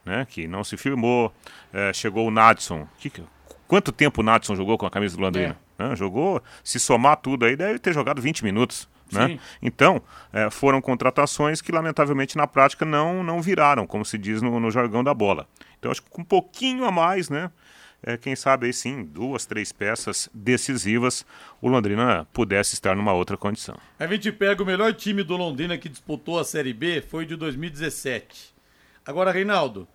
[0.04, 0.26] né?
[0.28, 1.32] Que não se firmou.
[1.72, 2.88] É, chegou o Nadson.
[2.98, 3.08] Que,
[3.68, 5.56] Quanto tempo o Nadson jogou com a camisa do Londrina?
[5.78, 5.90] É.
[5.90, 5.94] Né?
[5.94, 8.88] Jogou, se somar tudo aí, deve ter jogado 20 minutos.
[9.14, 9.38] Né?
[9.62, 14.58] Então, é, foram contratações que, lamentavelmente, na prática não, não viraram, como se diz no,
[14.60, 15.48] no jargão da bola.
[15.78, 17.50] Então, acho que com um pouquinho a mais, né?
[18.06, 21.24] É, quem sabe aí sim, duas, três peças decisivas,
[21.60, 23.78] o Londrina pudesse estar numa outra condição.
[23.98, 27.34] A gente pega o melhor time do Londrina que disputou a Série B, foi de
[27.34, 28.54] 2017.
[29.06, 29.88] Agora, Reinaldo,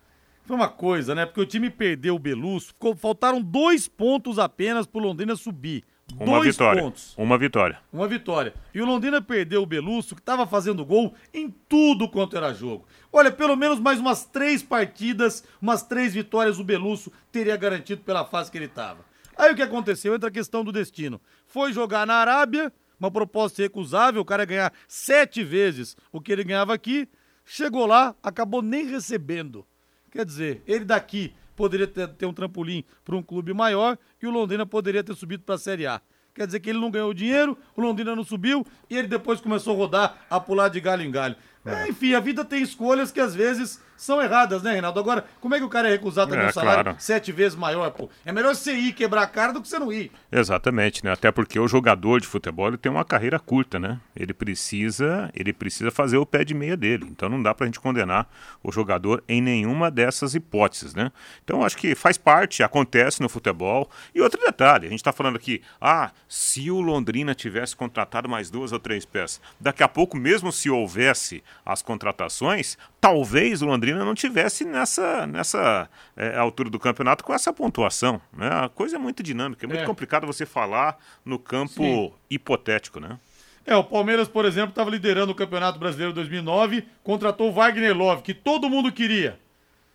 [0.44, 1.24] foi uma coisa, né?
[1.24, 5.84] Porque o time perdeu o Belusso, faltaram dois pontos apenas pro Londrina subir.
[6.18, 6.82] Uma dois vitória.
[6.82, 7.14] pontos.
[7.16, 7.78] Uma vitória.
[7.92, 8.54] Uma vitória.
[8.74, 12.86] E o Londrina perdeu o Belusso, que estava fazendo gol em tudo quanto era jogo.
[13.12, 18.24] Olha, pelo menos mais umas três partidas, umas três vitórias o Belusso teria garantido pela
[18.24, 19.04] fase que ele estava.
[19.36, 20.14] Aí o que aconteceu?
[20.14, 21.20] Entra a questão do destino.
[21.46, 26.30] Foi jogar na Arábia, uma proposta recusável, o cara ia ganhar sete vezes o que
[26.30, 27.08] ele ganhava aqui.
[27.44, 29.66] Chegou lá, acabou nem recebendo.
[30.10, 34.30] Quer dizer, ele daqui poderia ter, ter um trampolim para um clube maior e o
[34.30, 36.00] Londrina poderia ter subido para a Série A.
[36.34, 39.74] Quer dizer que ele não ganhou dinheiro, o Londrina não subiu e ele depois começou
[39.74, 41.36] a rodar, a pular de galho em galho.
[41.62, 44.98] É, enfim, a vida tem escolhas que às vezes são erradas, né, Reinaldo?
[44.98, 46.96] Agora, como é que o cara é recusado também é, um salário claro.
[46.98, 48.08] sete vezes maior, pô?
[48.24, 50.10] É melhor você ir quebrar a cara do que você não ir.
[50.32, 51.12] Exatamente, né?
[51.12, 54.00] Até porque o jogador de futebol ele tem uma carreira curta, né?
[54.16, 57.06] Ele precisa, ele precisa fazer o pé de meia dele.
[57.10, 58.26] Então não dá pra gente condenar
[58.62, 61.12] o jogador em nenhuma dessas hipóteses, né?
[61.44, 63.90] Então acho que faz parte, acontece no futebol.
[64.14, 68.48] E outro detalhe, a gente tá falando aqui, ah, se o Londrina tivesse contratado mais
[68.48, 73.89] duas ou três peças, daqui a pouco, mesmo se houvesse as contratações, talvez o Londrina
[73.98, 78.20] não tivesse nessa, nessa é, altura do campeonato com essa pontuação.
[78.32, 78.48] Né?
[78.48, 79.86] A coisa é muito dinâmica, é muito é.
[79.86, 82.12] complicado você falar no campo Sim.
[82.30, 83.18] hipotético, né?
[83.66, 88.22] É, o Palmeiras, por exemplo, estava liderando o Campeonato Brasileiro 2009, contratou o Wagner Love,
[88.22, 89.38] que todo mundo queria.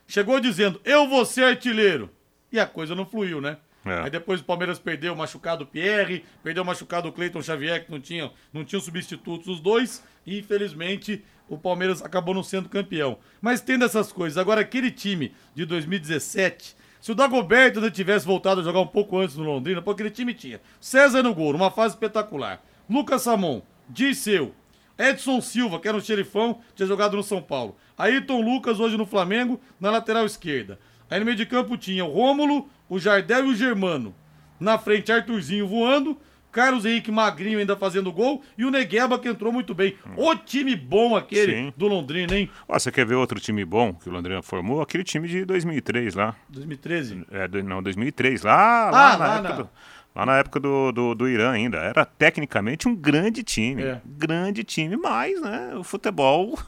[0.07, 2.09] Chegou dizendo, eu vou ser artilheiro.
[2.51, 3.57] E a coisa não fluiu, né?
[3.85, 4.01] É.
[4.01, 7.99] Aí depois o Palmeiras perdeu o machucado Pierre, perdeu o machucado Cleiton Xavier, que não
[7.99, 13.17] tinha, não tinha substitutos os dois, e infelizmente o Palmeiras acabou não sendo campeão.
[13.41, 18.61] Mas tendo essas coisas, agora aquele time de 2017, se o Dagoberto ainda tivesse voltado
[18.61, 21.69] a jogar um pouco antes no Londrina, porque aquele time tinha César no gol, uma
[21.69, 24.53] fase espetacular, Lucas Samon, Disseu,
[24.97, 29.05] Edson Silva, que era um xerifão, tinha jogado no São Paulo, Ayrton Lucas, hoje no
[29.05, 30.79] Flamengo, na lateral esquerda.
[31.09, 34.15] Aí no meio de campo tinha o Rômulo, o Jardel e o Germano.
[34.59, 36.17] Na frente, Arthurzinho voando,
[36.55, 39.97] Carlos Henrique magrinho ainda fazendo gol e o Negueba que entrou muito bem.
[40.15, 41.73] O time bom aquele Sim.
[41.75, 42.49] do Londrina, hein?
[42.65, 44.81] Ó, você quer ver outro time bom que o Londrina formou?
[44.81, 46.33] Aquele time de 2003 lá.
[46.47, 47.25] 2013?
[47.29, 48.43] É, não, 2003.
[48.43, 49.53] Lá, lá, ah, na, lá, época.
[49.55, 49.69] Do,
[50.15, 51.79] lá na época do, do, do, Irã ainda.
[51.79, 53.83] Era tecnicamente um grande time.
[53.83, 54.01] É.
[54.05, 56.57] Grande time, mas, né, o futebol...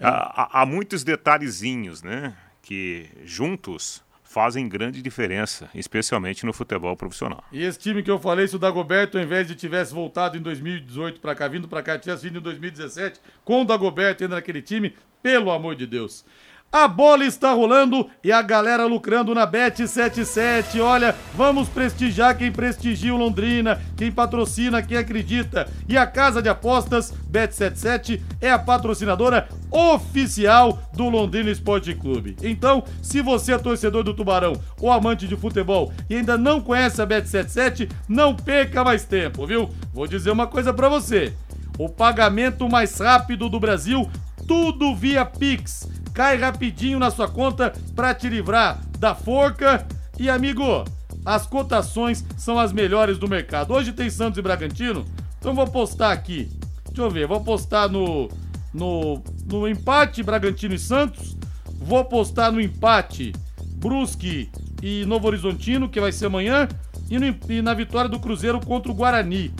[0.00, 0.06] É.
[0.06, 2.32] há, há muitos detalhezinhos, né?
[2.62, 4.00] Que juntos
[4.38, 7.42] fazem grande diferença, especialmente no futebol profissional.
[7.50, 10.40] E esse time que eu falei, se o Dagoberto, ao invés de tivesse voltado em
[10.40, 14.62] 2018 para cá, vindo para cá, tivesse vindo em 2017, com o Dagoberto ainda naquele
[14.62, 16.24] time, pelo amor de Deus.
[16.70, 20.78] A bola está rolando e a galera lucrando na Bet77.
[20.82, 25.66] Olha, vamos prestigiar quem prestigia o Londrina, quem patrocina, quem acredita.
[25.88, 32.36] E a casa de apostas Bet77 é a patrocinadora oficial do Londrina Esporte Clube.
[32.42, 37.00] Então, se você é torcedor do Tubarão ou amante de futebol e ainda não conhece
[37.00, 39.70] a Bet77, não perca mais tempo, viu?
[39.90, 41.32] Vou dizer uma coisa para você.
[41.78, 44.06] O pagamento mais rápido do Brasil,
[44.46, 49.86] tudo via Pix cai rapidinho na sua conta para te livrar da forca.
[50.18, 50.84] E amigo,
[51.24, 53.72] as cotações são as melhores do mercado.
[53.72, 55.04] Hoje tem Santos e Bragantino,
[55.38, 56.50] então vou postar aqui.
[56.86, 58.28] Deixa eu ver, vou postar no
[58.72, 61.36] no, no empate Bragantino e Santos.
[61.80, 63.32] Vou postar no empate
[63.76, 64.50] Brusque
[64.82, 66.68] e Novo Horizontino, que vai ser amanhã.
[67.10, 69.52] E, no, e na vitória do Cruzeiro contra o Guarani.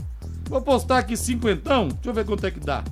[0.49, 1.89] Vou postar aqui cinquentão.
[1.89, 2.85] Deixa eu ver quanto é que dá.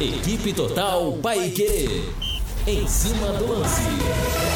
[0.00, 2.02] Equipe Total Paique.
[2.66, 4.47] Em cima do lance.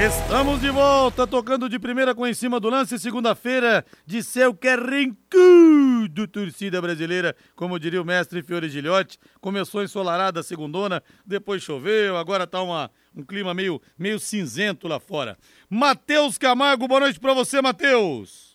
[0.00, 6.28] Estamos de volta, tocando de primeira com em cima do lance, segunda-feira de céu carrancudo,
[6.28, 9.18] torcida brasileira, como diria o mestre Fiore Gilhote.
[9.40, 15.00] Começou ensolarada a segundona, depois choveu, agora tá uma, um clima meio, meio cinzento lá
[15.00, 15.36] fora.
[15.68, 18.47] Matheus Camargo, boa noite para você, Matheus.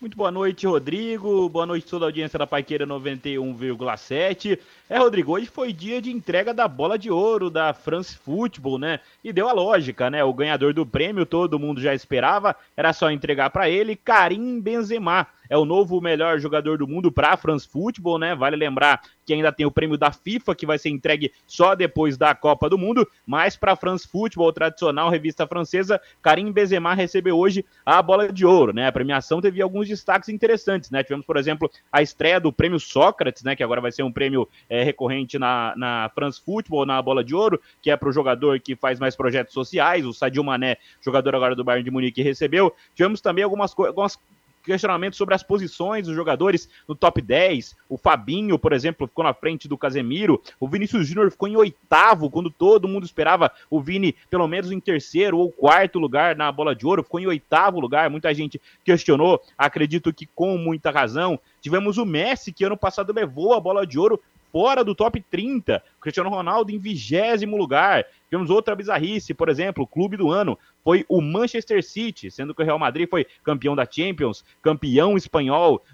[0.00, 1.48] Muito boa noite, Rodrigo.
[1.48, 4.56] Boa noite toda a audiência da Paiqueira 91,7.
[4.88, 9.00] É, Rodrigo, hoje foi dia de entrega da bola de ouro da France Football, né?
[9.24, 10.22] E deu a lógica, né?
[10.22, 15.26] O ganhador do prêmio todo mundo já esperava, era só entregar para ele, Karim Benzema
[15.48, 18.34] é o novo melhor jogador do mundo para a France Football, né?
[18.34, 22.16] Vale lembrar que ainda tem o prêmio da FIFA, que vai ser entregue só depois
[22.16, 27.36] da Copa do Mundo, mas para a France Football, tradicional revista francesa, Karim Benzema recebeu
[27.36, 28.86] hoje a bola de ouro, né?
[28.86, 31.02] A premiação teve alguns destaques interessantes, né?
[31.02, 33.54] Tivemos, por exemplo, a estreia do prêmio Sócrates, né?
[33.54, 37.34] Que agora vai ser um prêmio é, recorrente na, na France Football, na bola de
[37.34, 41.34] ouro, que é para o jogador que faz mais projetos sociais, o Sadio Mané, jogador
[41.34, 42.74] agora do Bayern de Munique, recebeu.
[42.94, 44.18] Tivemos também algumas, algumas
[44.64, 47.76] questionamento sobre as posições dos jogadores no top 10.
[47.88, 50.42] O Fabinho, por exemplo, ficou na frente do Casemiro.
[50.58, 54.80] O Vinícius Júnior ficou em oitavo, quando todo mundo esperava o Vini pelo menos em
[54.80, 57.02] terceiro ou quarto lugar na bola de ouro.
[57.02, 58.10] Ficou em oitavo lugar.
[58.10, 61.38] Muita gente questionou, acredito que com muita razão.
[61.60, 64.20] Tivemos o Messi, que ano passado levou a bola de ouro
[64.52, 65.82] fora do top 30.
[66.00, 68.04] Cristiano Ronaldo em vigésimo lugar.
[68.28, 72.62] Tivemos outra bizarrice, por exemplo, o clube do ano foi o Manchester City, sendo que
[72.62, 75.84] o Real Madrid foi campeão da Champions, campeão espanhol,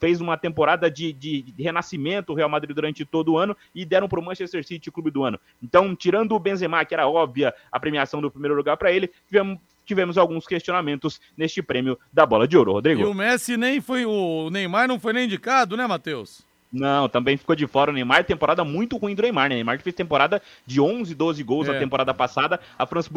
[0.00, 3.84] fez uma temporada de, de, de, renascimento o Real Madrid durante todo o ano e
[3.84, 5.38] deram para o Manchester City o clube do ano.
[5.62, 9.58] Então, tirando o Benzema, que era óbvia a premiação do primeiro lugar para ele, tivemos
[9.84, 13.02] tivemos alguns questionamentos neste prêmio da bola de ouro, Rodrigo.
[13.02, 16.44] E o Messi nem foi, o Neymar não foi nem indicado, né, Matheus?
[16.72, 18.24] Não, também ficou de fora o Neymar.
[18.24, 19.54] Temporada muito ruim do Neymar, né?
[19.54, 21.72] Neymar que fez temporada de 11, 12 gols é.
[21.72, 22.58] na temporada passada.
[22.76, 23.08] A France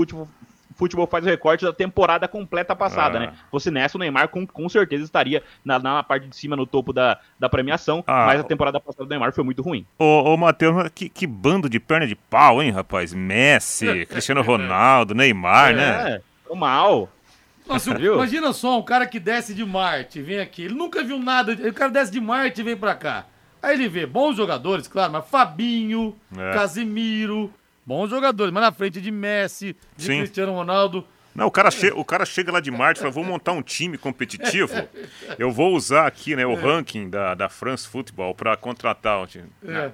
[0.79, 3.19] Futebol faz o recorte da temporada completa passada, ah.
[3.19, 3.33] né?
[3.51, 6.93] Fosse nessa, o Neymar com, com certeza estaria na, na parte de cima, no topo
[6.93, 8.27] da, da premiação, ah.
[8.27, 9.85] mas a temporada passada do Neymar foi muito ruim.
[9.97, 13.13] Ô, ô Matheus, que, que bando de perna de pau, hein, rapaz?
[13.13, 16.21] Messi, Cristiano Ronaldo, Neymar, é, né?
[16.49, 17.09] É, mal.
[17.67, 20.63] Nossa, imagina só um cara que desce de Marte, vem aqui.
[20.63, 21.51] Ele nunca viu nada.
[21.51, 23.25] O cara desce de Marte e vem pra cá.
[23.61, 26.53] Aí ele vê bons jogadores, claro, mas Fabinho, é.
[26.53, 27.53] Casimiro,
[27.89, 30.17] bons jogadores, mas na frente de Messi, de Sim.
[30.19, 31.03] Cristiano Ronaldo.
[31.33, 33.61] Não, o cara, che o cara chega lá de Marte e fala: vou montar um
[33.61, 34.73] time competitivo.
[35.37, 36.55] Eu vou usar aqui né, o é.
[36.55, 39.49] ranking da, da France Football para contratar o time.
[39.65, 39.91] É.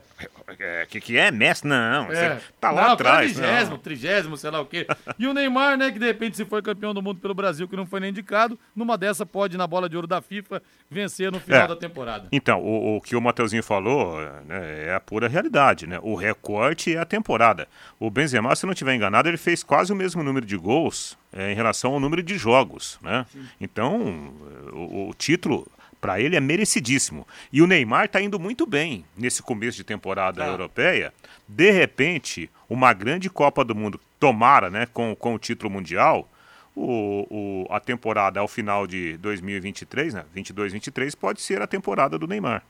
[0.60, 1.66] É, que, que é Messi?
[1.66, 2.40] Não, é.
[2.60, 3.34] tá lá não, atrás.
[3.34, 4.86] Trigésimo, trigésimo, sei lá o quê.
[5.18, 7.76] E o Neymar, né, que de repente se foi campeão do mundo pelo Brasil, que
[7.76, 11.40] não foi nem indicado, numa dessa pode, na bola de ouro da FIFA, vencer no
[11.40, 11.68] final é.
[11.68, 12.28] da temporada.
[12.32, 16.00] Então, o, o que o Mateuzinho falou né, é a pura realidade, né?
[16.02, 17.68] O recorte é a temporada.
[18.00, 21.52] O Benzema, se não estiver enganado, ele fez quase o mesmo número de gols é,
[21.52, 23.26] em relação ao número de jogos, né?
[23.60, 24.34] Então,
[24.72, 25.68] o, o título
[26.00, 27.28] para ele é merecidíssimo.
[27.52, 30.48] E o Neymar está indo muito bem nesse começo de temporada tá.
[30.48, 31.14] europeia.
[31.48, 36.30] De repente, uma grande Copa do Mundo, tomara, né, com, com o título mundial,
[36.76, 42.28] o, o, a temporada ao final de 2023, né, 22-23, pode ser a temporada do
[42.28, 42.64] Neymar.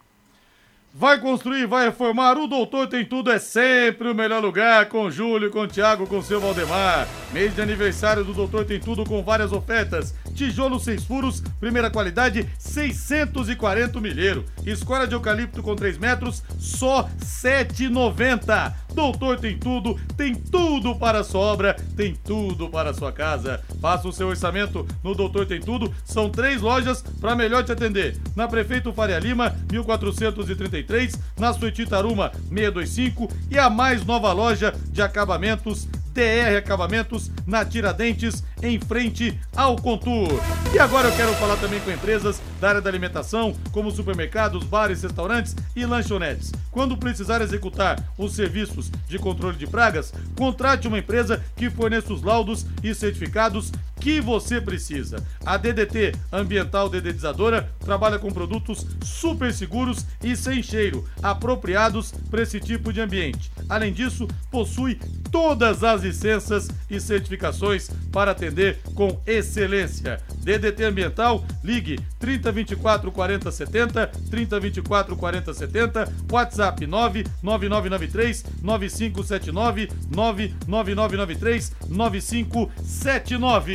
[0.97, 5.51] Vai construir, vai reformar, o Doutor Tem Tudo é sempre o melhor lugar, com Júlio,
[5.51, 7.05] com Tiago, com seu Valdemar.
[7.33, 10.15] Mês de aniversário do Doutor Tem Tudo com várias ofertas.
[10.35, 14.43] Tijolo seis furos, primeira qualidade, 640 milheiro.
[14.65, 18.73] Escola de eucalipto com 3 metros, só 7,90.
[18.93, 23.61] Doutor Tem Tudo, tem tudo para a sua obra, tem tudo para a sua casa.
[23.81, 25.93] Faça o seu orçamento no Doutor Tem Tudo.
[26.03, 28.17] São três lojas para melhor te atender.
[28.35, 35.01] Na Prefeito Faria Lima, 1433 na Suíte Taruma 625 e a mais nova loja de
[35.01, 40.29] acabamentos TR Acabamentos na Tiradentes, em frente ao Contour.
[40.73, 45.03] E agora eu quero falar também com empresas da área da alimentação, como supermercados, bares,
[45.03, 46.53] restaurantes e lanchonetes.
[46.71, 52.23] Quando precisar executar os serviços de controle de pragas, contrate uma empresa que forneça os
[52.23, 55.25] laudos e certificados que você precisa.
[55.45, 62.59] A DDT Ambiental Dedetizadora trabalha com produtos super seguros e sem cheiro, apropriados para esse
[62.59, 63.51] tipo de ambiente.
[63.67, 64.99] Além disso, possui
[65.31, 70.21] todas as licenças e certificações para atender com excelência.
[70.37, 83.73] DDT Ambiental, ligue 3024 40 70, 3024 40 70, WhatsApp 99993 9579, 99993 9579.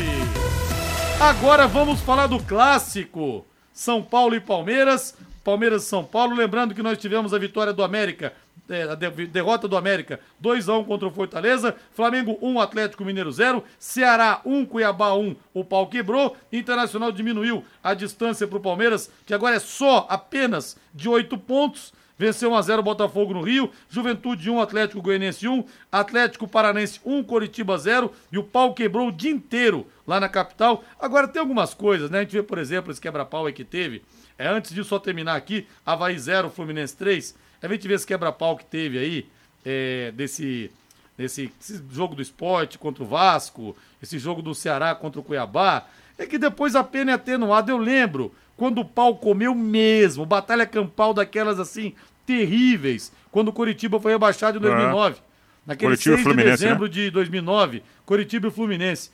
[1.20, 3.44] Agora vamos falar do clássico.
[3.72, 5.14] São Paulo e Palmeiras.
[5.44, 6.34] Palmeiras e São Paulo.
[6.34, 8.32] Lembrando que nós tivemos a vitória do América
[8.68, 8.96] é,
[9.26, 15.14] derrota do América 2x1 contra o Fortaleza, Flamengo 1, Atlético Mineiro 0, Ceará 1, Cuiabá
[15.14, 20.06] 1, o pau quebrou, Internacional diminuiu a distância para o Palmeiras, que agora é só
[20.08, 26.46] apenas de 8 pontos, venceu 1x0 Botafogo no Rio, Juventude 1, Atlético Goianiense 1, Atlético
[26.46, 30.84] Paranense 1, Coritiba 0 e o pau quebrou o dia inteiro lá na capital.
[31.00, 32.18] Agora tem algumas coisas, né?
[32.18, 34.02] A gente vê, por exemplo, esse quebra-pau aí que teve.
[34.36, 37.34] É, antes de só terminar aqui, Havaí 0, Fluminense 3.
[37.62, 39.26] A gente vê esse quebra-pau que teve aí,
[39.64, 40.70] é, desse,
[41.16, 41.52] desse
[41.90, 45.86] jogo do esporte contra o Vasco, esse jogo do Ceará contra o Cuiabá,
[46.18, 47.70] é que depois a pena é atenuada.
[47.70, 51.94] Eu lembro quando o pau comeu mesmo, batalha campal daquelas assim,
[52.26, 55.16] terríveis, quando o Curitiba foi rebaixado em 2009.
[55.16, 55.30] É.
[55.66, 56.42] Naquele Curitiba 6 de né?
[56.42, 56.90] dezembro né?
[56.90, 59.10] de 2009, Curitiba e Fluminense.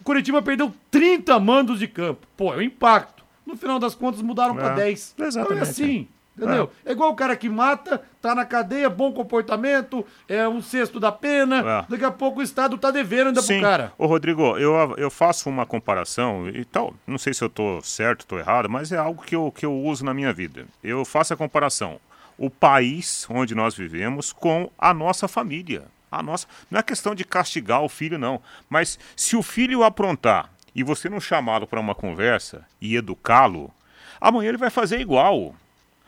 [0.00, 2.26] O Curitiba perdeu 30 mandos de campo.
[2.36, 3.24] Pô, é o impacto.
[3.44, 4.60] No final das contas mudaram é.
[4.60, 5.14] para 10.
[5.18, 5.52] Exatamente.
[5.54, 6.08] Então é assim.
[6.38, 6.70] Entendeu?
[6.86, 6.90] É.
[6.90, 6.92] é.
[6.92, 11.58] igual o cara que mata, tá na cadeia, bom comportamento, é um sexto da pena,
[11.58, 11.86] é.
[11.90, 13.54] daqui a pouco o Estado tá devendo ainda Sim.
[13.54, 13.92] pro cara.
[13.98, 18.24] Ô, Rodrigo, eu, eu faço uma comparação e tal, não sei se eu tô certo,
[18.24, 20.64] tô errado, mas é algo que eu, que eu uso na minha vida.
[20.82, 22.00] Eu faço a comparação.
[22.36, 25.86] O país onde nós vivemos com a nossa família.
[26.10, 26.46] A nossa.
[26.70, 28.40] Não é questão de castigar o filho, não.
[28.70, 33.72] Mas se o filho aprontar e você não chamá-lo para uma conversa e educá-lo,
[34.20, 35.54] amanhã ele vai fazer igual.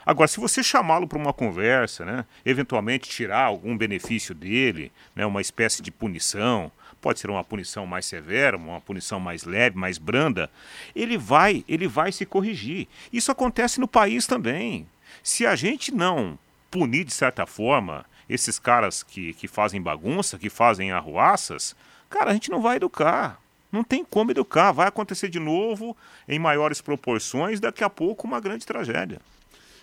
[0.04, 5.40] Agora, se você chamá-lo para uma conversa, né, eventualmente tirar algum benefício dele, né, uma
[5.40, 10.50] espécie de punição, pode ser uma punição mais severa, uma punição mais leve, mais branda,
[10.94, 12.88] ele vai, ele vai se corrigir.
[13.12, 14.86] Isso acontece no país também.
[15.22, 16.38] Se a gente não
[16.70, 21.74] punir de certa forma esses caras que, que fazem bagunça, que fazem arruaças,
[22.08, 23.40] cara, a gente não vai educar.
[23.72, 24.72] Não tem como educar.
[24.72, 25.96] Vai acontecer de novo
[26.28, 29.20] em maiores proporções, daqui a pouco uma grande tragédia.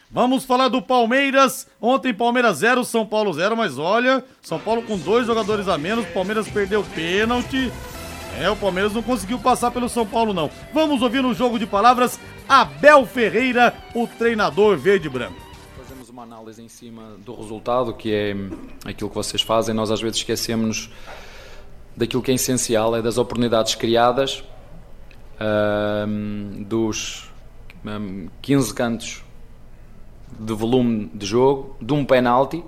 [0.09, 1.67] Vamos falar do Palmeiras.
[1.81, 6.05] Ontem Palmeiras 0, São Paulo 0, mas olha, São Paulo com dois jogadores a menos,
[6.07, 7.71] Palmeiras perdeu pênalti.
[8.39, 10.49] É, o Palmeiras não conseguiu passar pelo São Paulo não.
[10.73, 15.35] Vamos ouvir no jogo de palavras Abel Ferreira, o treinador verde branco.
[15.77, 18.35] Fazemos uma análise em cima do resultado, que é
[18.85, 19.75] aquilo que vocês fazem.
[19.75, 20.89] Nós às vezes esquecemos
[21.97, 24.41] daquilo que é essencial, é das oportunidades criadas,
[26.65, 27.29] dos
[27.85, 29.26] um, 15 cantos
[30.39, 32.63] de volume de jogo, de um penalti,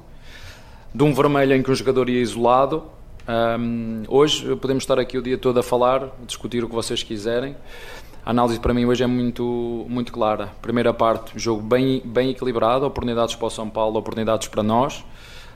[0.94, 2.84] de um vermelho em que um jogador ia isolado.
[3.28, 7.04] Um, hoje podemos estar aqui o dia todo a falar, a discutir o que vocês
[7.04, 7.56] quiserem.
[8.26, 10.50] A análise para mim hoje é muito, muito clara.
[10.62, 15.04] Primeira parte, jogo bem, bem equilibrado, oportunidades para o São Paulo, oportunidades para nós.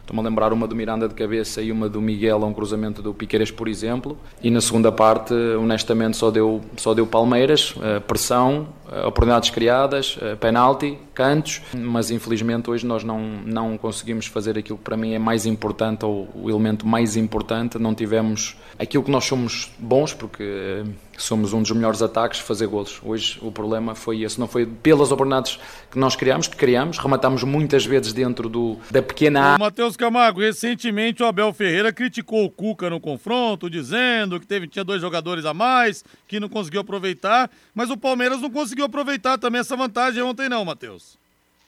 [0.04, 3.02] Estou-me a lembrar uma do Miranda de cabeça e uma do Miguel a um cruzamento
[3.02, 4.18] do Piqueiras, por exemplo.
[4.42, 10.18] E na segunda parte, honestamente, só deu, só deu Palmeiras, eh, pressão, eh, oportunidades criadas,
[10.22, 15.14] eh, penalti, cantos, mas infelizmente hoje nós não, não conseguimos fazer aquilo que para mim
[15.14, 17.78] é mais importante, ou o elemento mais importante.
[17.78, 20.84] Não tivemos aquilo que nós somos bons, porque
[21.18, 23.00] somos um dos melhores ataques, fazer golos.
[23.04, 25.60] Hoje o problema foi esse, não foi pelas oportunidades
[25.92, 29.58] que nós criamos, que criamos, rematámos muitas vezes dentro do, da pequena área.
[29.60, 34.84] Matheus Camargo, recentemente o Abel Ferreira criticou o Cuca no confronto, dizendo que teve, tinha
[34.84, 39.62] dois jogadores a mais, que não conseguiu aproveitar, mas o Palmeiras não conseguiu aproveitar também
[39.62, 41.03] essa vantagem ontem não, Matheus.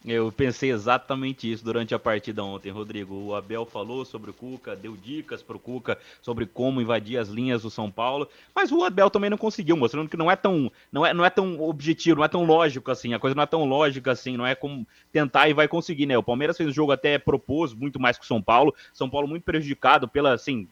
[0.07, 3.15] Eu pensei exatamente isso durante a partida ontem, Rodrigo.
[3.15, 7.27] O Abel falou sobre o Cuca, deu dicas para o Cuca sobre como invadir as
[7.27, 10.71] linhas do São Paulo, mas o Abel também não conseguiu, mostrando que não é tão,
[10.91, 13.15] não é, não é tão objetivo, não é tão lógico assim.
[13.15, 16.15] A coisa não é tão lógica assim, não é como tentar e vai conseguir, né?
[16.15, 18.75] O Palmeiras fez um jogo até propôs muito mais que o São Paulo.
[18.93, 20.67] São Paulo muito prejudicado pela, assim,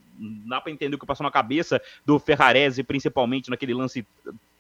[0.47, 4.05] dá para entender o que passou na cabeça do Ferrarese, principalmente naquele lance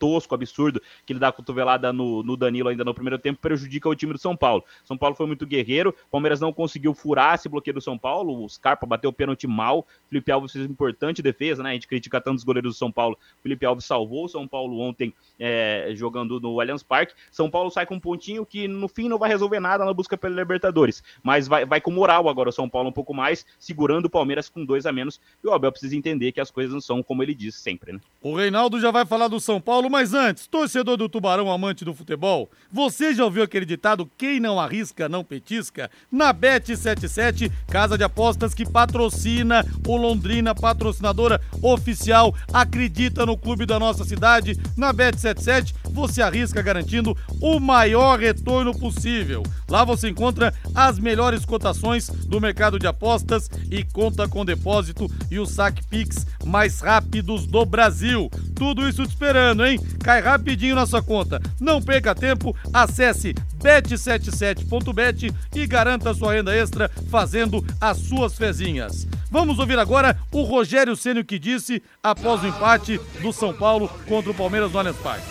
[0.03, 3.87] tosco, absurdo, que ele dá a cotovelada no, no, Danilo ainda no primeiro tempo, prejudica
[3.87, 4.61] o time do São Paulo.
[4.83, 8.49] São Paulo foi muito guerreiro, Palmeiras não conseguiu furar esse bloqueio do São Paulo, o
[8.49, 11.69] Scarpa bateu o pênalti mal, Felipe Alves fez importante defesa, né?
[11.69, 14.77] A gente critica tanto os goleiros do São Paulo, Felipe Alves salvou o São Paulo
[14.77, 17.13] ontem é, jogando no Allianz Parque.
[17.31, 20.17] São Paulo sai com um pontinho que no fim não vai resolver nada na busca
[20.17, 24.07] pela Libertadores, mas vai, vai com moral agora o São Paulo um pouco mais, segurando
[24.07, 26.81] o Palmeiras com dois a menos e o Abel precisa entender que as coisas não
[26.81, 27.99] são como ele diz sempre, né?
[28.21, 31.93] O Reinaldo já vai falar do São Paulo, mas antes, torcedor do Tubarão, amante do
[31.93, 35.91] futebol, você já ouviu aquele ditado, quem não arrisca, não petisca?
[36.11, 43.79] Na Bet77, casa de apostas que patrocina o Londrina, patrocinadora oficial, acredita no clube da
[43.79, 49.43] nossa cidade, na Bet77 você arrisca garantindo o maior retorno possível.
[49.69, 55.39] Lá você encontra as melhores cotações do mercado de apostas e conta com depósito e
[55.39, 58.29] o saque Pix mais rápidos do Brasil.
[58.55, 59.79] Tudo isso te esperando, hein?
[60.03, 61.41] Cai rapidinho na sua conta.
[61.59, 69.07] Não perca tempo, acesse bet77.bet e garanta sua renda extra fazendo as suas fezinhas.
[69.31, 74.29] Vamos ouvir agora o Rogério Ceni que disse após o empate do São Paulo contra
[74.29, 75.25] o Palmeiras no Allianz Parque.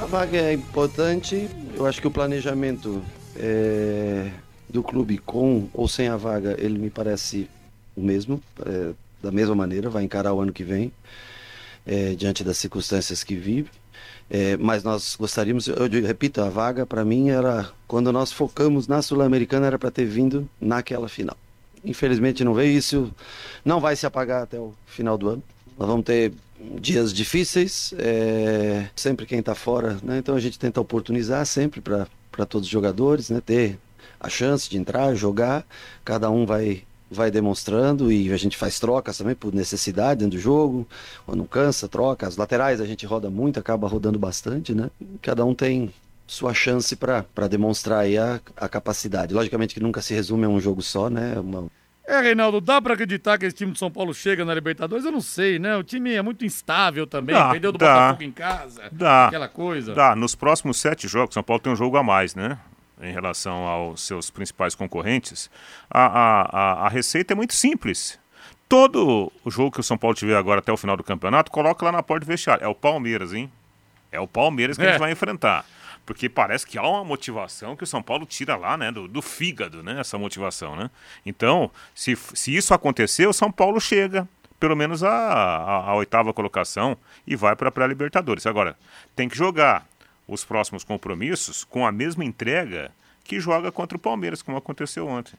[0.00, 3.02] A vaga é importante, eu acho que o planejamento
[3.34, 4.30] é,
[4.68, 7.48] do clube com ou sem a vaga, ele me parece
[7.96, 8.92] o mesmo, é,
[9.22, 10.92] da mesma maneira, vai encarar o ano que vem,
[11.86, 13.70] é, diante das circunstâncias que vive.
[14.30, 19.00] É, mas nós gostaríamos, eu repito, a vaga para mim era quando nós focamos na
[19.00, 21.36] Sul-Americana era para ter vindo naquela final.
[21.82, 23.10] Infelizmente não veio isso,
[23.64, 25.42] não vai se apagar até o final do ano.
[25.78, 26.32] Nós vamos ter
[26.80, 30.18] dias difíceis, é, sempre quem está fora, né?
[30.18, 32.06] então a gente tenta oportunizar sempre para
[32.46, 33.40] todos os jogadores, né?
[33.40, 33.78] ter
[34.20, 35.64] a chance de entrar, jogar,
[36.04, 40.42] cada um vai vai demonstrando e a gente faz trocas também por necessidade dentro do
[40.42, 40.86] jogo.
[41.24, 42.26] Quando cansa, troca.
[42.26, 44.90] As laterais a gente roda muito, acaba rodando bastante, né?
[45.22, 45.92] Cada um tem
[46.26, 49.32] sua chance para demonstrar aí a, a capacidade.
[49.32, 51.38] Logicamente que nunca se resume a um jogo só, né?
[51.40, 51.68] Uma,
[52.08, 55.04] é, Reinaldo, dá pra acreditar que esse time de São Paulo chega na Libertadores?
[55.04, 55.76] Eu não sei, né?
[55.76, 57.86] O time é muito instável também, Dá, perdeu do dá.
[57.94, 59.26] Botafogo em casa, Dá.
[59.26, 59.92] aquela coisa.
[59.92, 62.58] Dá, nos próximos sete jogos, São Paulo tem um jogo a mais, né?
[63.00, 65.50] Em relação aos seus principais concorrentes.
[65.90, 68.18] A, a, a, a receita é muito simples.
[68.68, 71.84] Todo o jogo que o São Paulo tiver agora até o final do campeonato, coloca
[71.84, 72.64] lá na porta do vestiário.
[72.64, 73.50] É o Palmeiras, hein?
[74.12, 74.90] É o Palmeiras que a É.
[74.92, 75.64] gente vai enfrentar.
[76.04, 78.90] Porque parece que há uma motivação que o São Paulo tira lá, né?
[78.90, 80.00] Do, do fígado, né?
[80.00, 80.90] Essa motivação, né?
[81.24, 84.28] Então, se, se isso acontecer, o São Paulo chega
[84.60, 86.96] pelo menos a, a, a oitava colocação
[87.26, 88.44] e vai para a pré-Libertadores.
[88.44, 88.76] Agora,
[89.14, 89.86] tem que jogar
[90.28, 92.92] os próximos compromissos com a mesma entrega
[93.24, 95.34] que joga contra o Palmeiras, como aconteceu ontem.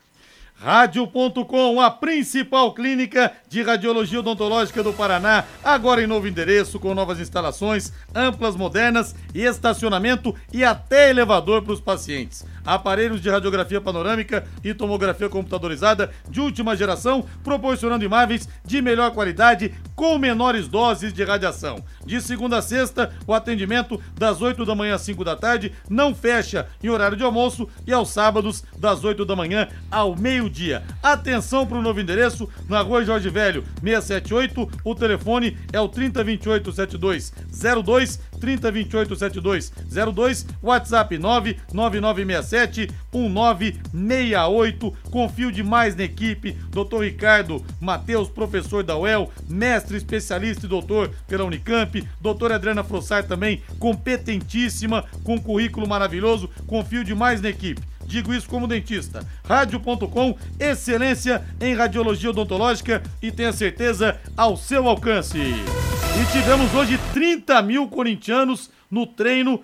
[0.61, 7.17] Rádio.com, a principal clínica de radiologia odontológica do Paraná, agora em novo endereço, com novas
[7.21, 12.45] instalações, amplas, modernas e estacionamento e até elevador para os pacientes.
[12.65, 19.73] Aparelhos de radiografia panorâmica e tomografia computadorizada de última geração, proporcionando imagens de melhor qualidade
[19.95, 21.83] com menores doses de radiação.
[22.05, 26.13] De segunda a sexta, o atendimento das 8 da manhã às 5 da tarde não
[26.13, 30.15] fecha em horário de almoço e aos sábados das 8 da manhã ao
[30.49, 30.83] meio-dia.
[31.01, 34.69] Atenção para o novo endereço na Rua Jorge Velho, 678.
[34.83, 44.93] O telefone é o 3028 7202 3028 7202, WhatsApp 99967 1968.
[45.11, 46.57] Confio demais na equipe.
[46.71, 52.03] Doutor Ricardo Matheus, professor da UEL, mestre especialista e doutor pela Unicamp.
[52.19, 56.49] Doutora Adriana Frossar também, competentíssima, com currículo maravilhoso.
[56.65, 57.81] Confio demais na equipe.
[58.09, 59.23] Digo isso como dentista.
[59.47, 65.37] Rádio.com, excelência em radiologia odontológica e tenha certeza ao seu alcance.
[65.37, 69.61] E tivemos hoje 30 mil corintianos no treino,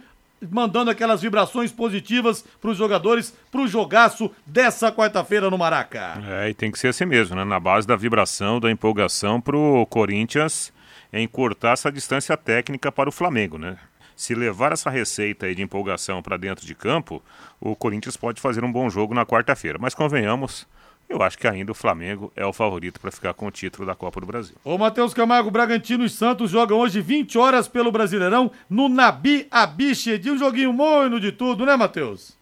[0.48, 6.22] mandando aquelas vibrações positivas para os jogadores, para o jogaço dessa quarta-feira no Maraca.
[6.44, 7.44] É, e tem que ser assim mesmo, né?
[7.44, 10.72] Na base da vibração, da empolgação pro Corinthians
[11.12, 13.78] encurtar essa distância técnica para o Flamengo, né?
[14.16, 17.22] Se levar essa receita de empolgação para dentro de campo,
[17.60, 19.78] o Corinthians pode fazer um bom jogo na quarta-feira.
[19.80, 20.66] Mas convenhamos,
[21.10, 23.94] eu acho que ainda o Flamengo é o favorito para ficar com o título da
[23.94, 24.56] Copa do Brasil.
[24.64, 30.18] Ô Matheus Camargo, Bragantino e Santos jogam hoje 20 horas pelo Brasileirão no Nabi Abiche,
[30.18, 32.35] de um joguinho morno de tudo, né, Matheus?